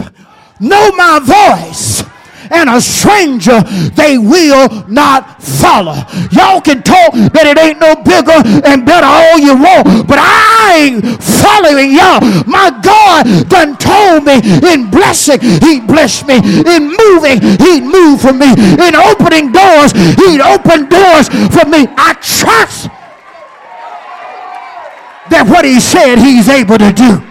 know 0.60 0.92
my 0.92 1.20
voice 1.20 2.04
and 2.52 2.70
a 2.70 2.82
stranger 2.82 3.62
they 3.96 4.18
will 4.18 4.88
not 4.88 5.42
follow. 5.42 5.96
Y'all 6.32 6.62
can 6.62 6.84
talk 6.84 7.14
that 7.34 7.46
it 7.46 7.58
ain't 7.58 7.80
no 7.80 7.96
bigger 7.96 8.40
and 8.66 8.86
better 8.86 9.08
all 9.08 9.40
you 9.40 9.56
want, 9.56 10.08
but 10.08 10.20
I 10.20 10.88
ain't 10.88 11.04
following 11.22 11.92
y'all. 11.92 12.24
My 12.48 12.72
God 12.84 13.50
done 13.50 13.76
told 13.78 14.26
me 14.26 14.40
in 14.64 14.90
blessing, 14.90 15.40
He 15.42 15.80
blessed 15.80 16.28
me. 16.28 16.38
In 16.64 16.92
moving, 16.92 17.42
He'd 17.60 17.84
move 17.84 18.22
for 18.22 18.34
me. 18.34 18.52
In 18.80 18.96
opening 18.96 19.52
doors, 19.52 19.92
He'd 19.94 20.42
open 20.42 20.88
doors 20.90 21.28
for 21.52 21.66
me. 21.68 21.88
I 21.98 22.16
trust 22.22 22.90
that 25.30 25.48
what 25.48 25.66
he 25.66 25.80
said 25.80 26.18
he's 26.18 26.50
able 26.50 26.78
to 26.78 26.92
do. 26.94 27.24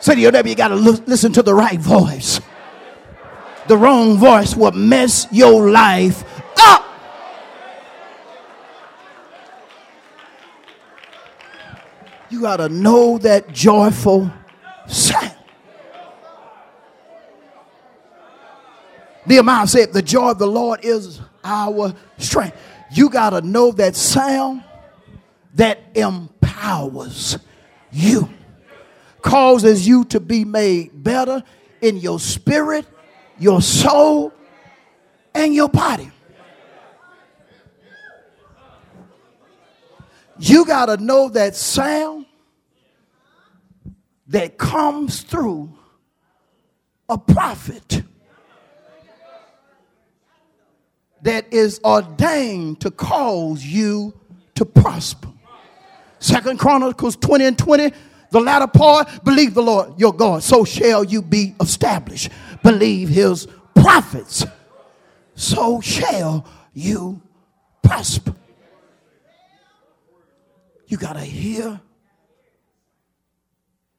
Say 0.00 0.14
to 0.14 0.20
your 0.20 0.32
neighbor, 0.32 0.48
you 0.48 0.54
got 0.54 0.68
to 0.68 0.76
listen 0.76 1.32
to 1.34 1.42
the 1.42 1.54
right 1.54 1.78
voice. 1.78 2.40
The 3.68 3.76
wrong 3.76 4.16
voice 4.16 4.56
will 4.56 4.72
mess 4.72 5.26
your 5.30 5.70
life 5.70 6.24
up. 6.58 6.84
You 12.30 12.40
got 12.40 12.56
to 12.56 12.68
know 12.68 13.18
that 13.18 13.52
joyful 13.52 14.32
sound. 14.86 15.29
Nehemiah 19.26 19.66
said, 19.66 19.92
The 19.92 20.02
joy 20.02 20.30
of 20.30 20.38
the 20.38 20.46
Lord 20.46 20.80
is 20.82 21.20
our 21.44 21.94
strength. 22.18 22.56
You 22.92 23.10
got 23.10 23.30
to 23.30 23.40
know 23.40 23.72
that 23.72 23.94
sound 23.94 24.64
that 25.54 25.80
empowers 25.94 27.38
you, 27.92 28.28
causes 29.22 29.86
you 29.86 30.04
to 30.06 30.20
be 30.20 30.44
made 30.44 31.02
better 31.02 31.42
in 31.80 31.96
your 31.96 32.18
spirit, 32.18 32.86
your 33.38 33.62
soul, 33.62 34.32
and 35.34 35.54
your 35.54 35.68
body. 35.68 36.10
You 40.38 40.64
got 40.64 40.86
to 40.86 40.96
know 40.96 41.28
that 41.28 41.54
sound 41.54 42.26
that 44.28 44.56
comes 44.56 45.20
through 45.22 45.76
a 47.08 47.18
prophet 47.18 48.02
that 51.22 51.52
is 51.52 51.80
ordained 51.84 52.80
to 52.80 52.90
cause 52.90 53.64
you 53.64 54.14
to 54.54 54.64
prosper. 54.64 55.28
Second 56.18 56.58
Chronicles 56.58 57.16
20 57.16 57.44
and 57.44 57.58
20, 57.58 57.92
the 58.30 58.40
latter 58.40 58.66
part, 58.66 59.24
believe 59.24 59.54
the 59.54 59.62
Lord 59.62 59.98
your 59.98 60.12
God, 60.12 60.42
so 60.42 60.64
shall 60.64 61.02
you 61.02 61.22
be 61.22 61.54
established. 61.60 62.30
Believe 62.62 63.08
his 63.08 63.48
prophets, 63.74 64.44
so 65.34 65.80
shall 65.80 66.46
you 66.74 67.22
prosper. 67.82 68.34
You 70.86 70.96
got 70.96 71.14
to 71.14 71.20
hear 71.20 71.80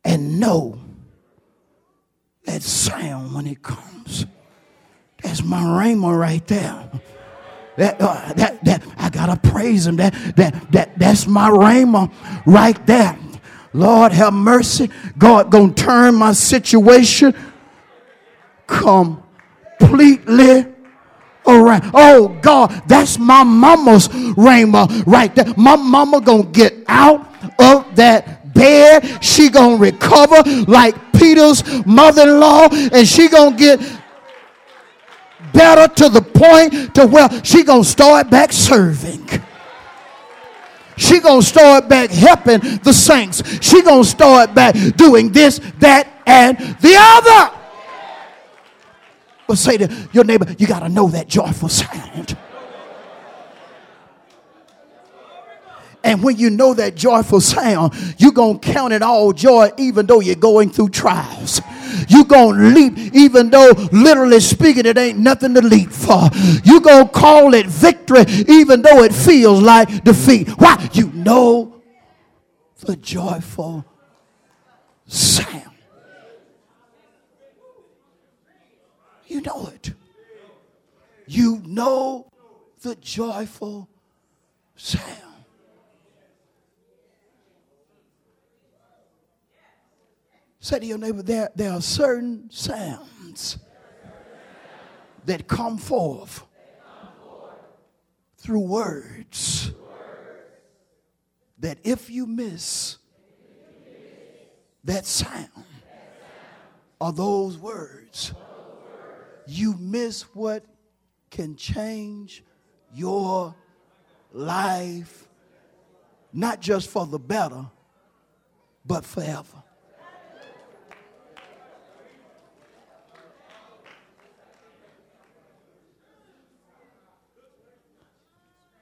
and 0.03 0.39
know 0.39 0.79
that 2.45 2.61
sound 2.61 3.33
when 3.33 3.47
it 3.47 3.61
comes. 3.61 4.25
That's 5.21 5.43
my 5.43 5.61
rhema 5.61 6.17
right 6.17 6.45
there. 6.47 6.89
That, 7.77 7.97
uh, 7.99 8.33
that, 8.33 8.63
that, 8.65 8.83
I 8.97 9.09
gotta 9.09 9.37
praise 9.49 9.87
him. 9.87 9.95
That, 9.97 10.13
that, 10.35 10.71
that, 10.71 10.99
that's 10.99 11.27
my 11.27 11.49
rhema 11.49 12.11
right 12.45 12.85
there. 12.85 13.17
Lord 13.73 14.11
have 14.11 14.33
mercy. 14.33 14.89
God 15.17 15.49
gonna 15.51 15.73
turn 15.73 16.15
my 16.15 16.33
situation 16.33 17.33
completely 18.67 20.65
around. 21.47 21.91
Oh 21.93 22.37
God, 22.41 22.83
that's 22.87 23.17
my 23.17 23.43
mama's 23.43 24.07
rhema 24.09 25.05
right 25.05 25.33
there. 25.33 25.53
My 25.55 25.75
mama 25.75 26.19
gonna 26.21 26.43
get 26.43 26.73
out 26.87 27.27
of 27.59 27.95
that 27.95 28.53
bed. 28.53 29.23
She 29.23 29.49
gonna 29.49 29.77
recover 29.77 30.43
like 30.67 31.13
Peter's 31.13 31.63
mother-in-law, 31.85 32.69
and 32.71 33.07
she 33.07 33.29
gonna 33.29 33.55
get 33.55 33.79
better 35.53 35.93
to 35.93 36.09
the 36.09 36.21
point 36.21 36.95
to 36.95 37.07
where 37.07 37.29
she 37.43 37.63
gonna 37.63 37.83
start 37.83 38.29
back 38.29 38.51
serving 38.51 39.27
She 40.97 41.19
gonna 41.19 41.41
start 41.41 41.89
back 41.89 42.11
helping 42.11 42.59
the 42.83 42.93
saints. 42.93 43.41
She 43.59 43.81
gonna 43.81 44.03
start 44.03 44.53
back 44.53 44.75
doing 44.95 45.31
this, 45.31 45.59
that, 45.79 46.07
and 46.25 46.57
the 46.57 46.95
other. 46.97 47.57
But 49.47 49.57
say 49.57 49.77
to 49.77 50.09
your 50.13 50.23
neighbor, 50.23 50.45
you 50.57 50.67
gotta 50.67 50.89
know 50.89 51.07
that 51.09 51.27
joyful 51.27 51.69
sound. 51.69 52.37
And 56.03 56.23
when 56.23 56.37
you 56.37 56.49
know 56.49 56.73
that 56.73 56.95
joyful 56.95 57.41
sound, 57.41 57.93
you're 58.17 58.31
going 58.31 58.59
to 58.59 58.71
count 58.71 58.93
it 58.93 59.01
all 59.01 59.33
joy 59.33 59.71
even 59.77 60.07
though 60.07 60.19
you're 60.19 60.35
going 60.35 60.71
through 60.71 60.89
trials. 60.89 61.61
You're 62.11 62.25
going 62.25 62.57
to 62.57 62.65
leap 62.65 62.97
even 63.15 63.49
though, 63.49 63.71
literally 63.93 64.41
speaking, 64.41 64.85
it 64.85 64.97
ain't 64.97 65.17
nothing 65.17 65.53
to 65.53 65.61
leap 65.61 65.91
for. 65.91 66.29
You're 66.65 66.81
going 66.81 67.07
to 67.07 67.11
call 67.11 67.53
it 67.53 67.67
victory 67.67 68.25
even 68.49 68.81
though 68.81 69.03
it 69.03 69.13
feels 69.13 69.61
like 69.61 70.03
defeat. 70.03 70.49
Why? 70.49 70.89
You 70.91 71.09
know 71.13 71.81
the 72.81 72.97
joyful 72.97 73.85
sound. 75.05 75.71
You 79.27 79.39
know 79.41 79.67
it. 79.73 79.93
You 81.27 81.61
know 81.65 82.27
the 82.81 82.95
joyful 82.95 83.87
sound. 84.75 85.30
Say 90.71 90.79
to 90.79 90.85
your 90.85 90.97
neighbor, 90.99 91.21
there, 91.21 91.49
there 91.53 91.73
are 91.73 91.81
certain 91.81 92.49
sounds 92.49 93.57
that 95.25 95.45
come 95.45 95.77
forth 95.77 96.45
through 98.37 98.61
words 98.61 99.73
that 101.59 101.77
if 101.83 102.09
you 102.09 102.25
miss 102.25 102.99
that 104.85 105.05
sound 105.05 105.49
or 107.01 107.11
those 107.11 107.57
words, 107.57 108.33
you 109.45 109.75
miss 109.77 110.21
what 110.33 110.63
can 111.29 111.57
change 111.57 112.45
your 112.95 113.53
life, 114.31 115.27
not 116.31 116.61
just 116.61 116.89
for 116.89 117.05
the 117.05 117.19
better, 117.19 117.65
but 118.85 119.03
forever. 119.03 119.60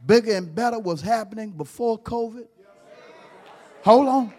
Bigger 0.10 0.34
and 0.34 0.56
better 0.56 0.80
was 0.80 1.02
happening 1.02 1.52
before 1.52 2.00
COVID? 2.00 2.48
Hold 3.84 4.08
on. 4.08 4.34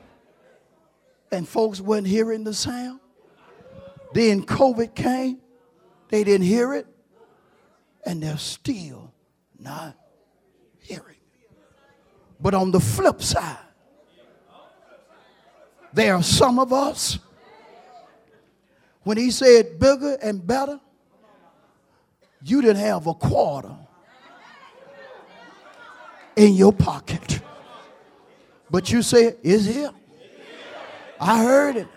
And 1.31 1.49
folks 1.49 1.81
weren't 1.81 2.09
hearing 2.09 2.43
the 2.43 2.53
sound. 2.53 2.99
Then 4.13 4.43
COVID 4.43 4.97
came, 4.97 5.39
they 6.09 6.25
didn't 6.25 6.49
hear 6.49 6.75
it, 6.75 6.89
and 8.05 8.21
they're 8.21 8.37
still 8.37 9.15
not 9.61 9.97
hearing. 10.81 11.15
But 12.41 12.55
on 12.55 12.73
the 12.73 12.81
flip 12.81 13.23
side, 13.23 13.57
there 15.93 16.17
are 16.17 16.23
some 16.25 16.59
of 16.59 16.73
us, 16.73 17.21
when 19.05 19.17
he 19.17 19.31
said 19.31 19.79
bigger 19.79 20.19
and 20.21 20.45
better, 20.45 20.81
you 22.43 22.61
didn't 22.61 22.79
have 22.79 23.07
a 23.07 23.15
quarter 23.15 23.77
in 26.37 26.55
your 26.55 26.73
pocket. 26.73 27.41
But 28.71 28.91
you 28.91 29.03
say, 29.03 29.37
Is 29.43 29.67
here? 29.67 29.91
I 31.21 31.43
heard 31.45 31.77
it. 31.77 31.89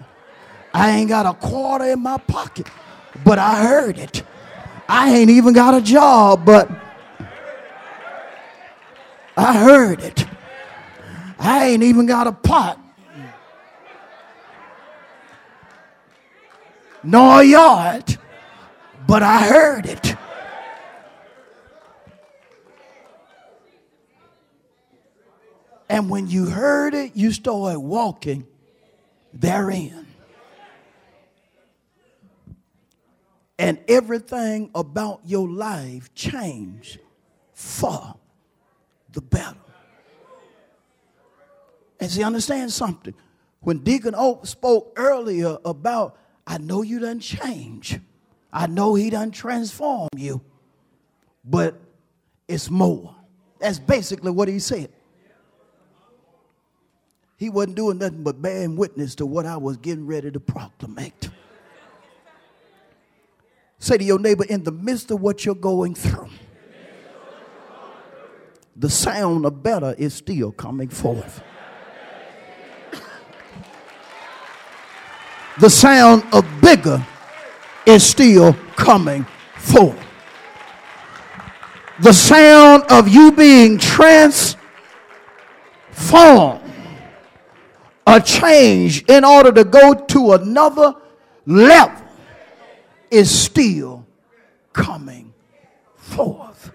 I 0.74 0.90
ain't 0.92 1.10
got 1.10 1.26
a 1.26 1.34
quarter 1.34 1.86
in 1.86 2.02
my 2.02 2.18
pocket, 2.18 2.68
but 3.24 3.38
I 3.40 3.64
heard 3.64 3.98
it. 3.98 4.24
I 4.90 5.16
ain't 5.16 5.30
even 5.30 5.54
got 5.54 5.76
a 5.76 5.82
job, 5.82 6.46
but 6.46 6.70
I 9.38 9.58
heard 9.58 10.02
it. 10.02 10.26
I 11.40 11.68
ain't 11.68 11.84
even 11.84 12.06
got 12.06 12.28
a 12.28 12.32
pot. 12.32 12.80
Nor 17.04 17.42
a 17.42 17.44
yard, 17.44 18.18
but 19.08 19.24
I 19.24 19.40
heard 19.48 19.86
it. 19.86 20.16
And 25.90 26.10
when 26.10 26.28
you 26.28 26.46
heard 26.46 26.94
it, 26.94 27.16
you 27.16 27.32
started 27.32 27.80
walking 27.80 28.48
therein. 29.34 30.08
And 33.60 33.80
everything 33.88 34.72
about 34.74 35.22
your 35.26 35.48
life 35.48 36.14
changed 36.16 37.00
for 37.54 38.16
the 39.12 39.22
better. 39.22 39.56
And 42.00 42.12
see, 42.12 42.24
understand 42.24 42.72
something. 42.74 43.14
When 43.62 43.80
Deacon 43.80 44.16
Oak 44.16 44.46
spoke 44.46 44.94
earlier 44.98 45.58
about, 45.64 46.18
I 46.46 46.58
know 46.58 46.82
you 46.82 47.00
done 47.00 47.20
change. 47.20 48.00
I 48.52 48.68
know 48.68 48.96
he 48.96 49.10
done 49.10 49.32
transform 49.32 50.10
you. 50.18 50.42
But 51.46 51.80
it's 52.48 52.70
more. 52.70 53.16
That's 53.60 53.80
basically 53.80 54.32
what 54.32 54.50
he 54.50 54.60
said. 54.60 54.92
He 57.44 57.50
wasn't 57.50 57.76
doing 57.76 57.98
nothing 57.98 58.24
but 58.24 58.42
bearing 58.42 58.78
witness 58.78 59.16
to 59.16 59.26
what 59.26 59.46
I 59.46 59.58
was 59.58 59.76
getting 59.76 60.08
ready 60.08 60.32
to 60.32 60.40
proclamate. 60.40 61.30
Say 63.80 63.98
to 63.98 64.04
your 64.06 64.18
neighbor, 64.18 64.46
in 64.46 64.64
the 64.64 64.72
midst 64.72 65.12
of 65.12 65.20
what 65.20 65.44
you're 65.44 65.54
going 65.54 65.94
through, 65.94 66.30
the 68.78 68.90
sound 68.90 69.46
of 69.46 69.62
better 69.62 69.94
is 69.98 70.14
still 70.14 70.54
coming 70.54 70.88
forth. 70.88 71.44
The 75.60 75.70
sound 75.70 76.24
of 76.32 76.46
bigger 76.62 77.06
is 77.86 78.06
still 78.06 78.54
coming 78.78 79.26
forth. 79.58 80.02
The 82.00 82.14
sound 82.14 82.84
of 82.90 83.10
you 83.10 83.34
being 83.34 83.80
transformed 83.80 84.58
a 88.06 88.20
change 88.20 89.04
in 89.04 89.24
order 89.24 89.52
to 89.52 89.64
go 89.64 89.94
to 89.94 90.34
another 90.34 90.96
level 91.46 92.04
is 93.10 93.30
still 93.30 94.06
coming 94.74 95.34
forth. 95.96 96.72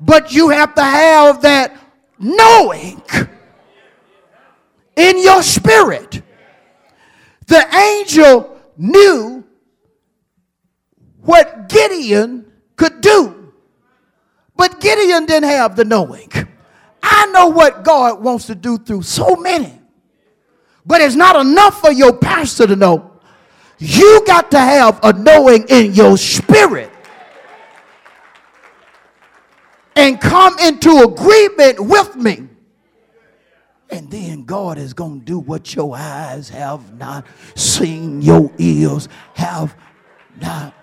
But 0.00 0.32
you 0.32 0.50
have 0.50 0.74
to 0.74 0.82
have 0.82 1.42
that 1.42 1.76
knowing 2.18 3.02
in 4.96 5.22
your 5.22 5.42
spirit. 5.42 6.22
The 7.46 7.74
angel 7.74 8.58
knew 8.76 9.44
what 11.20 11.68
Gideon 11.68 12.50
could 12.76 13.00
do, 13.00 13.52
but 14.56 14.80
Gideon 14.80 15.26
didn't 15.26 15.48
have 15.48 15.76
the 15.76 15.84
knowing. 15.84 16.30
I 17.24 17.30
know 17.30 17.46
what 17.48 17.84
God 17.84 18.22
wants 18.22 18.48
to 18.48 18.54
do 18.54 18.76
through 18.76 19.00
so 19.00 19.34
many, 19.36 19.72
but 20.84 21.00
it's 21.00 21.14
not 21.14 21.36
enough 21.36 21.80
for 21.80 21.90
your 21.90 22.12
pastor 22.12 22.66
to 22.66 22.76
know. 22.76 23.12
You 23.78 24.22
got 24.26 24.50
to 24.50 24.58
have 24.58 25.00
a 25.02 25.14
knowing 25.14 25.64
in 25.68 25.94
your 25.94 26.18
spirit 26.18 26.90
and 29.96 30.20
come 30.20 30.58
into 30.58 30.90
agreement 30.98 31.80
with 31.80 32.14
me. 32.14 32.46
And 33.88 34.10
then 34.10 34.44
God 34.44 34.76
is 34.76 34.92
going 34.92 35.20
to 35.20 35.24
do 35.24 35.38
what 35.38 35.74
your 35.74 35.96
eyes 35.96 36.50
have 36.50 36.98
not 36.98 37.26
seen, 37.54 38.20
your 38.20 38.52
ears 38.58 39.08
have 39.32 39.74
not 40.38 40.74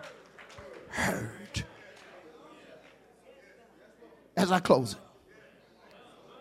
heard. 0.90 1.64
As 4.36 4.52
I 4.52 4.60
close 4.60 4.94
it. 4.94 5.01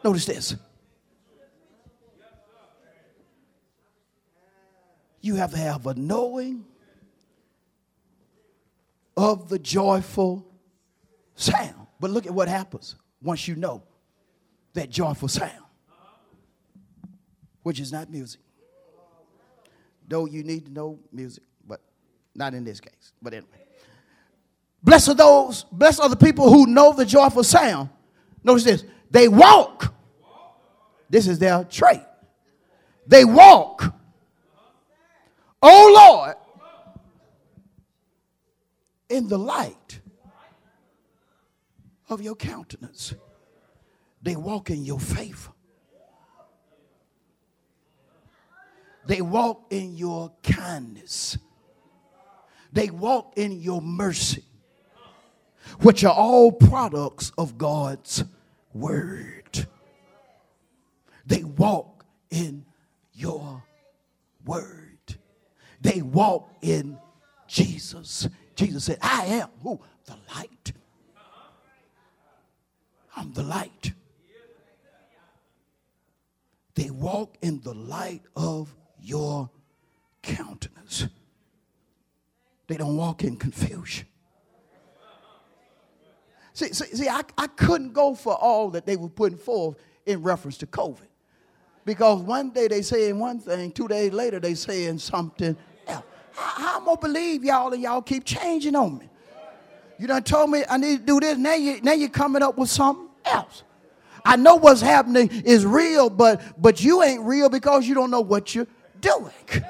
Notice 0.02 0.24
this. 0.24 0.56
You 5.20 5.34
have 5.34 5.50
to 5.50 5.58
have 5.58 5.86
a 5.86 5.94
knowing 5.94 6.64
of 9.16 9.50
the 9.50 9.58
joyful 9.58 10.46
sound. 11.34 11.74
But 11.98 12.10
look 12.10 12.26
at 12.26 12.32
what 12.32 12.48
happens 12.48 12.96
once 13.22 13.46
you 13.46 13.54
know 13.54 13.82
that 14.72 14.88
joyful 14.88 15.28
sound, 15.28 15.64
which 17.62 17.80
is 17.80 17.92
not 17.92 18.10
music. 18.10 18.40
Though 20.08 20.24
you 20.24 20.42
need 20.42 20.66
to 20.66 20.72
know 20.72 20.98
music, 21.12 21.44
but 21.66 21.82
not 22.34 22.54
in 22.54 22.64
this 22.64 22.80
case. 22.80 23.12
But 23.20 23.34
anyway. 23.34 23.48
Blessed 24.82 25.10
are 25.10 25.14
those, 25.14 25.64
blessed 25.64 26.00
are 26.00 26.08
the 26.08 26.16
people 26.16 26.48
who 26.48 26.66
know 26.66 26.94
the 26.94 27.04
joyful 27.04 27.44
sound 27.44 27.90
Notice 28.42 28.64
this. 28.64 28.84
They 29.10 29.28
walk. 29.28 29.94
This 31.08 31.26
is 31.26 31.38
their 31.38 31.64
trait. 31.64 32.02
They 33.06 33.24
walk. 33.24 33.94
Oh 35.62 35.92
Lord, 35.94 36.36
in 39.08 39.28
the 39.28 39.38
light 39.38 40.00
of 42.10 42.20
your 42.20 42.34
countenance. 42.34 43.14
They 44.22 44.36
walk 44.36 44.70
in 44.70 44.84
your 44.84 45.00
favor. 45.00 45.52
They 49.06 49.22
walk 49.22 49.66
in 49.70 49.96
your 49.96 50.32
kindness. 50.42 51.38
They 52.72 52.90
walk 52.90 53.32
in 53.36 53.60
your 53.60 53.80
mercy, 53.80 54.44
which 55.80 56.04
are 56.04 56.14
all 56.14 56.52
products 56.52 57.32
of 57.38 57.56
God's 57.56 58.24
word. 58.72 59.66
They 61.26 61.44
walk 61.44 62.04
in 62.30 62.64
your 63.12 63.62
word. 64.44 65.16
They 65.80 66.02
walk 66.02 66.50
in 66.62 66.98
Jesus. 67.46 68.28
Jesus 68.54 68.84
said, 68.84 68.98
I 69.02 69.24
am 69.26 69.48
who? 69.62 69.80
The 70.06 70.16
light. 70.34 70.72
I'm 73.16 73.32
the 73.32 73.42
light. 73.42 73.92
They 76.74 76.90
walk 76.90 77.36
in 77.42 77.60
the 77.60 77.74
light 77.74 78.22
of 78.36 78.74
your 79.00 79.50
countenance. 80.22 81.08
They 82.66 82.76
don't 82.76 82.96
walk 82.96 83.24
in 83.24 83.36
confusion. 83.36 84.06
See, 86.60 86.74
see, 86.74 86.94
see 86.94 87.08
I, 87.08 87.22
I 87.38 87.46
couldn't 87.46 87.94
go 87.94 88.14
for 88.14 88.34
all 88.34 88.68
that 88.72 88.84
they 88.84 88.96
were 88.96 89.08
putting 89.08 89.38
forth 89.38 89.78
in 90.04 90.22
reference 90.22 90.58
to 90.58 90.66
COVID. 90.66 91.08
Because 91.86 92.20
one 92.20 92.50
day 92.50 92.68
they 92.68 92.82
saying 92.82 93.18
one 93.18 93.40
thing, 93.40 93.72
two 93.72 93.88
days 93.88 94.12
later 94.12 94.38
they 94.38 94.52
saying 94.52 94.98
something 94.98 95.56
else. 95.86 96.04
How, 96.34 96.62
how 96.62 96.76
am 96.76 96.82
I 96.82 96.84
gonna 96.84 97.00
believe 97.00 97.44
y'all 97.44 97.72
and 97.72 97.82
y'all 97.82 98.02
keep 98.02 98.26
changing 98.26 98.76
on 98.76 98.98
me? 98.98 99.08
You 99.98 100.06
done 100.06 100.22
told 100.22 100.50
me 100.50 100.62
I 100.68 100.76
need 100.76 100.98
to 100.98 101.06
do 101.06 101.18
this. 101.18 101.38
Now 101.38 101.54
you 101.54 101.80
now 101.80 101.92
you're 101.92 102.10
coming 102.10 102.42
up 102.42 102.58
with 102.58 102.68
something 102.68 103.08
else. 103.24 103.62
I 104.22 104.36
know 104.36 104.56
what's 104.56 104.82
happening 104.82 105.30
is 105.30 105.64
real, 105.64 106.10
but 106.10 106.42
but 106.60 106.84
you 106.84 107.02
ain't 107.02 107.22
real 107.22 107.48
because 107.48 107.88
you 107.88 107.94
don't 107.94 108.10
know 108.10 108.20
what 108.20 108.54
you're 108.54 108.68
doing 109.00 109.32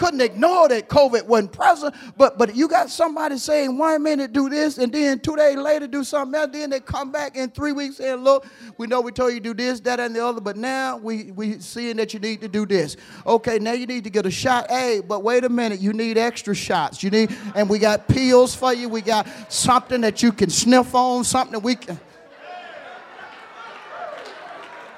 couldn't 0.00 0.22
ignore 0.22 0.66
that 0.66 0.88
COVID 0.88 1.26
wasn't 1.26 1.52
present. 1.52 1.94
But 2.16 2.38
but 2.38 2.56
you 2.56 2.68
got 2.68 2.88
somebody 2.88 3.36
saying 3.36 3.76
one 3.76 4.02
minute 4.02 4.32
do 4.32 4.48
this 4.48 4.78
and 4.78 4.90
then 4.90 5.20
two 5.20 5.36
days 5.36 5.56
later 5.56 5.86
do 5.86 6.04
something 6.04 6.40
else. 6.40 6.48
Then 6.52 6.70
they 6.70 6.80
come 6.80 7.12
back 7.12 7.36
in 7.36 7.50
three 7.50 7.72
weeks 7.72 7.96
saying, 7.96 8.16
look, 8.24 8.46
we 8.78 8.86
know 8.86 9.02
we 9.02 9.12
told 9.12 9.34
you 9.34 9.40
do 9.40 9.52
this, 9.52 9.78
that, 9.80 10.00
and 10.00 10.16
the 10.16 10.24
other, 10.24 10.40
but 10.40 10.56
now 10.56 10.96
we 10.96 11.32
we 11.32 11.60
seeing 11.60 11.98
that 11.98 12.14
you 12.14 12.20
need 12.20 12.40
to 12.40 12.48
do 12.48 12.64
this. 12.64 12.96
Okay, 13.26 13.58
now 13.58 13.72
you 13.72 13.84
need 13.84 14.04
to 14.04 14.10
get 14.10 14.24
a 14.24 14.30
shot. 14.30 14.70
Hey, 14.70 15.02
but 15.06 15.22
wait 15.22 15.44
a 15.44 15.50
minute, 15.50 15.80
you 15.80 15.92
need 15.92 16.16
extra 16.16 16.54
shots. 16.54 17.02
You 17.02 17.10
need, 17.10 17.36
and 17.54 17.68
we 17.68 17.78
got 17.78 18.08
pills 18.08 18.54
for 18.54 18.72
you. 18.72 18.88
We 18.88 19.02
got 19.02 19.28
something 19.52 20.00
that 20.00 20.22
you 20.22 20.32
can 20.32 20.48
sniff 20.48 20.94
on, 20.94 21.24
something 21.24 21.52
that 21.52 21.62
we 21.62 21.74
can. 21.74 22.00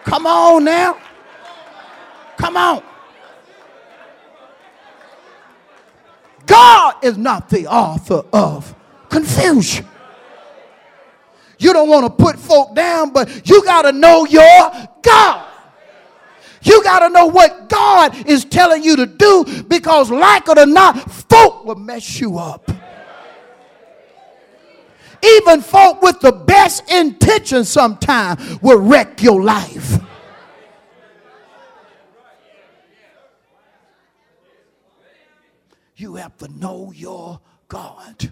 Come 0.04 0.28
on 0.28 0.62
now. 0.62 0.96
Come 2.36 2.56
on. 2.56 2.84
God 6.46 6.94
is 7.02 7.16
not 7.16 7.48
the 7.48 7.66
author 7.66 8.22
of 8.32 8.74
confusion. 9.08 9.86
You 11.58 11.72
don't 11.72 11.88
want 11.88 12.06
to 12.06 12.10
put 12.10 12.38
folk 12.38 12.74
down, 12.74 13.12
but 13.12 13.48
you 13.48 13.64
got 13.64 13.82
to 13.82 13.92
know 13.92 14.26
your 14.26 14.70
God. 15.02 15.48
You 16.62 16.82
got 16.82 17.00
to 17.00 17.08
know 17.08 17.26
what 17.26 17.68
God 17.68 18.26
is 18.26 18.44
telling 18.44 18.82
you 18.82 18.96
to 18.96 19.06
do 19.06 19.44
because, 19.68 20.10
like 20.10 20.48
it 20.48 20.58
or 20.58 20.66
not, 20.66 21.10
folk 21.10 21.64
will 21.64 21.76
mess 21.76 22.20
you 22.20 22.38
up. 22.38 22.70
Even 25.24 25.60
folk 25.60 26.02
with 26.02 26.20
the 26.20 26.32
best 26.32 26.90
intentions 26.90 27.68
sometimes 27.68 28.60
will 28.60 28.80
wreck 28.80 29.22
your 29.22 29.42
life. 29.42 30.00
You 36.02 36.16
have 36.16 36.36
to 36.38 36.48
know 36.48 36.92
your 36.92 37.40
God. 37.68 38.28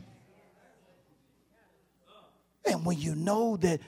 And 2.64 2.85
when 2.85 2.99
you 2.99 3.14
know 3.14 3.57
that 3.59 3.81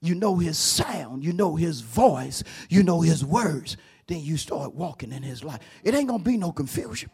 you 0.00 0.16
know 0.16 0.38
his 0.38 0.58
sound, 0.58 1.22
you 1.22 1.32
know 1.32 1.54
his 1.54 1.82
voice, 1.82 2.42
you 2.68 2.82
know 2.82 3.00
his 3.00 3.24
words, 3.24 3.76
then 4.08 4.22
you 4.22 4.36
start 4.36 4.74
walking 4.74 5.12
in 5.12 5.22
his 5.22 5.44
life. 5.44 5.60
It 5.84 5.94
ain't 5.94 6.08
gonna 6.08 6.20
be 6.20 6.36
no 6.36 6.50
confusion. 6.50 7.10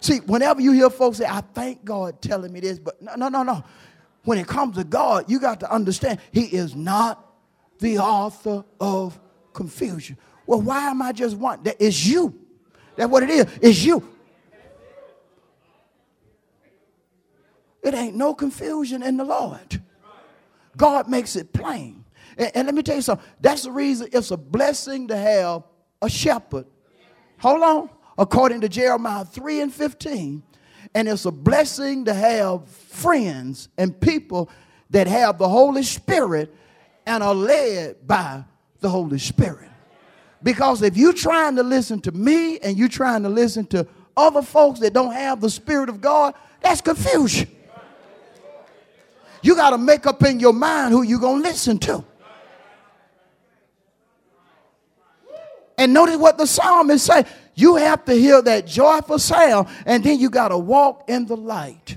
See, 0.00 0.18
whenever 0.18 0.60
you 0.60 0.72
hear 0.72 0.90
folks 0.90 1.16
say, 1.16 1.24
I 1.24 1.40
thank 1.54 1.82
God 1.82 2.20
telling 2.20 2.52
me 2.52 2.60
this, 2.60 2.78
but 2.78 3.00
no, 3.00 3.14
no, 3.14 3.30
no, 3.30 3.42
no. 3.42 3.64
When 4.24 4.36
it 4.36 4.46
comes 4.46 4.76
to 4.76 4.84
God, 4.84 5.30
you 5.30 5.40
got 5.40 5.60
to 5.60 5.72
understand 5.72 6.20
he 6.30 6.42
is 6.42 6.76
not 6.76 7.24
the 7.78 8.00
author 8.00 8.66
of 8.78 9.18
confusion. 9.54 10.18
Well, 10.46 10.60
why 10.60 10.90
am 10.90 11.00
I 11.00 11.12
just 11.12 11.38
one? 11.38 11.62
That 11.62 11.80
is 11.80 12.06
you. 12.06 12.38
That's 12.96 13.10
what 13.10 13.22
it 13.22 13.30
is. 13.30 13.46
It's 13.62 13.82
you. 13.82 14.17
It 17.88 17.94
ain't 17.94 18.16
no 18.16 18.34
confusion 18.34 19.02
in 19.02 19.16
the 19.16 19.24
Lord. 19.24 19.80
God 20.76 21.08
makes 21.08 21.36
it 21.36 21.54
plain. 21.54 22.04
And, 22.36 22.50
and, 22.54 22.66
let 22.66 22.74
me 22.74 22.82
tell 22.82 22.96
you 22.96 23.02
something. 23.02 23.26
That's 23.40 23.62
the 23.62 23.70
reason 23.72 24.10
it's 24.12 24.30
a 24.30 24.36
blessing 24.36 25.08
to 25.08 25.16
have 25.16 25.62
a 26.02 26.10
shepherd. 26.10 26.66
Hold 27.38 27.62
on. 27.62 27.90
According 28.18 28.60
to 28.60 28.68
Jeremiah 28.68 29.24
3 29.24 29.62
and 29.62 29.72
15. 29.72 30.42
And 30.94 31.08
it's 31.08 31.24
a 31.24 31.30
blessing 31.30 32.04
to 32.04 32.12
have 32.12 32.68
friends 32.68 33.70
and 33.78 33.98
people 33.98 34.50
that 34.90 35.06
have 35.06 35.38
the 35.38 35.48
Holy 35.48 35.82
Spirit 35.82 36.54
and 37.06 37.22
are 37.22 37.34
led 37.34 38.06
by 38.06 38.44
the 38.80 38.90
Holy 38.90 39.18
Spirit. 39.18 39.70
Because 40.42 40.82
if 40.82 40.94
you're 40.94 41.14
trying 41.14 41.56
to 41.56 41.62
listen 41.62 42.02
to 42.02 42.12
me 42.12 42.58
and 42.58 42.76
you're 42.76 42.88
trying 42.88 43.22
to 43.22 43.30
listen 43.30 43.64
to 43.68 43.86
other 44.14 44.42
folks 44.42 44.80
that 44.80 44.92
don't 44.92 45.14
have 45.14 45.40
the 45.40 45.48
Spirit 45.48 45.88
of 45.88 46.02
God, 46.02 46.34
that's 46.60 46.82
confusion. 46.82 47.48
You 49.48 49.54
got 49.54 49.70
to 49.70 49.78
make 49.78 50.06
up 50.06 50.22
in 50.24 50.40
your 50.40 50.52
mind 50.52 50.92
who 50.92 51.00
you're 51.00 51.18
going 51.18 51.42
to 51.42 51.48
listen 51.48 51.78
to. 51.78 52.04
And 55.78 55.94
notice 55.94 56.18
what 56.18 56.36
the 56.36 56.46
psalmist 56.46 57.06
say. 57.06 57.24
You 57.54 57.76
have 57.76 58.04
to 58.04 58.12
hear 58.12 58.42
that 58.42 58.66
joyful 58.66 59.18
sound, 59.18 59.68
and 59.86 60.04
then 60.04 60.18
you 60.18 60.28
got 60.28 60.48
to 60.48 60.58
walk 60.58 61.08
in 61.08 61.24
the 61.24 61.34
light 61.34 61.96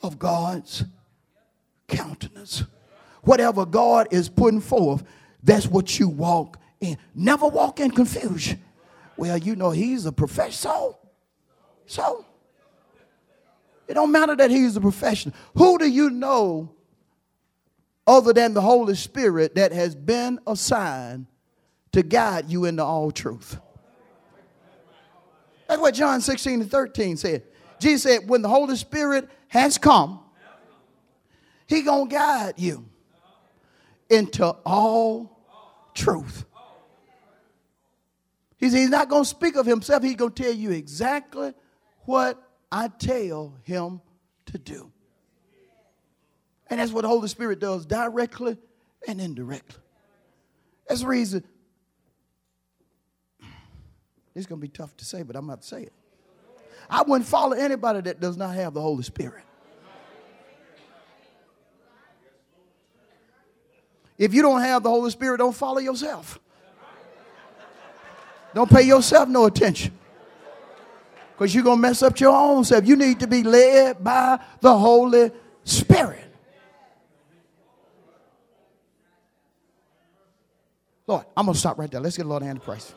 of 0.00 0.18
God's 0.18 0.84
countenance. 1.86 2.64
Whatever 3.20 3.66
God 3.66 4.08
is 4.10 4.30
putting 4.30 4.62
forth, 4.62 5.04
that's 5.42 5.66
what 5.66 5.98
you 5.98 6.08
walk 6.08 6.58
in. 6.80 6.96
Never 7.14 7.46
walk 7.46 7.78
in 7.80 7.90
confusion. 7.90 8.58
Well, 9.18 9.36
you 9.36 9.54
know, 9.54 9.70
he's 9.70 10.06
a 10.06 10.12
professor. 10.12 10.56
So, 10.56 10.98
so 11.84 12.24
it 13.86 13.94
don't 13.94 14.12
matter 14.12 14.34
that 14.36 14.50
he's 14.50 14.76
a 14.76 14.80
professional. 14.80 15.34
Who 15.56 15.78
do 15.78 15.88
you 15.88 16.10
know 16.10 16.74
other 18.06 18.32
than 18.32 18.54
the 18.54 18.60
Holy 18.60 18.94
Spirit 18.94 19.54
that 19.54 19.72
has 19.72 19.94
been 19.94 20.40
assigned 20.46 21.26
to 21.92 22.02
guide 22.02 22.50
you 22.50 22.64
into 22.64 22.82
all 22.82 23.10
truth? 23.10 23.58
That's 25.68 25.80
what 25.80 25.94
John 25.94 26.20
16 26.20 26.62
and 26.62 26.70
13 26.70 27.16
said. 27.16 27.42
Jesus 27.78 28.02
said, 28.02 28.28
when 28.28 28.42
the 28.42 28.48
Holy 28.48 28.76
Spirit 28.76 29.28
has 29.48 29.78
come, 29.78 30.20
he 31.66 31.82
gonna 31.82 32.08
guide 32.08 32.54
you 32.56 32.84
into 34.10 34.44
all 34.64 35.40
truth. 35.94 36.44
He 38.58 38.70
said 38.70 38.78
he's 38.78 38.90
not 38.90 39.08
gonna 39.08 39.24
speak 39.24 39.56
of 39.56 39.66
himself, 39.66 40.02
he's 40.02 40.16
gonna 40.16 40.30
tell 40.30 40.52
you 40.52 40.70
exactly 40.70 41.52
what 42.04 42.40
I 42.74 42.88
tell 42.88 43.54
him 43.62 44.00
to 44.46 44.58
do. 44.58 44.90
And 46.68 46.80
that's 46.80 46.90
what 46.90 47.02
the 47.02 47.08
Holy 47.08 47.28
Spirit 47.28 47.60
does 47.60 47.86
directly 47.86 48.56
and 49.06 49.20
indirectly. 49.20 49.80
That's 50.88 51.02
the 51.02 51.06
reason. 51.06 51.44
It's 54.34 54.46
going 54.46 54.60
to 54.60 54.66
be 54.66 54.66
tough 54.66 54.96
to 54.96 55.04
say, 55.04 55.22
but 55.22 55.36
I'm 55.36 55.48
about 55.48 55.62
to 55.62 55.68
say 55.68 55.82
it. 55.84 55.92
I 56.90 57.02
wouldn't 57.02 57.28
follow 57.28 57.52
anybody 57.52 58.00
that 58.00 58.18
does 58.18 58.36
not 58.36 58.56
have 58.56 58.74
the 58.74 58.80
Holy 58.80 59.04
Spirit. 59.04 59.44
If 64.18 64.34
you 64.34 64.42
don't 64.42 64.62
have 64.62 64.82
the 64.82 64.90
Holy 64.90 65.12
Spirit, 65.12 65.38
don't 65.38 65.54
follow 65.54 65.78
yourself. 65.78 66.40
Don't 68.52 68.68
pay 68.68 68.82
yourself 68.82 69.28
no 69.28 69.44
attention 69.44 69.96
because 71.36 71.54
you're 71.54 71.64
going 71.64 71.78
to 71.78 71.82
mess 71.82 72.02
up 72.02 72.18
your 72.20 72.34
own 72.34 72.64
self. 72.64 72.86
You 72.86 72.96
need 72.96 73.20
to 73.20 73.26
be 73.26 73.42
led 73.42 74.02
by 74.02 74.38
the 74.60 74.76
Holy 74.76 75.30
Spirit. 75.64 76.20
Lord, 81.06 81.26
I'm 81.36 81.46
going 81.46 81.54
to 81.54 81.60
stop 81.60 81.78
right 81.78 81.90
there. 81.90 82.00
Let's 82.00 82.16
get 82.16 82.24
a 82.24 82.28
Lord 82.28 82.42
hand 82.42 82.58
of 82.58 82.64
praise. 82.64 82.94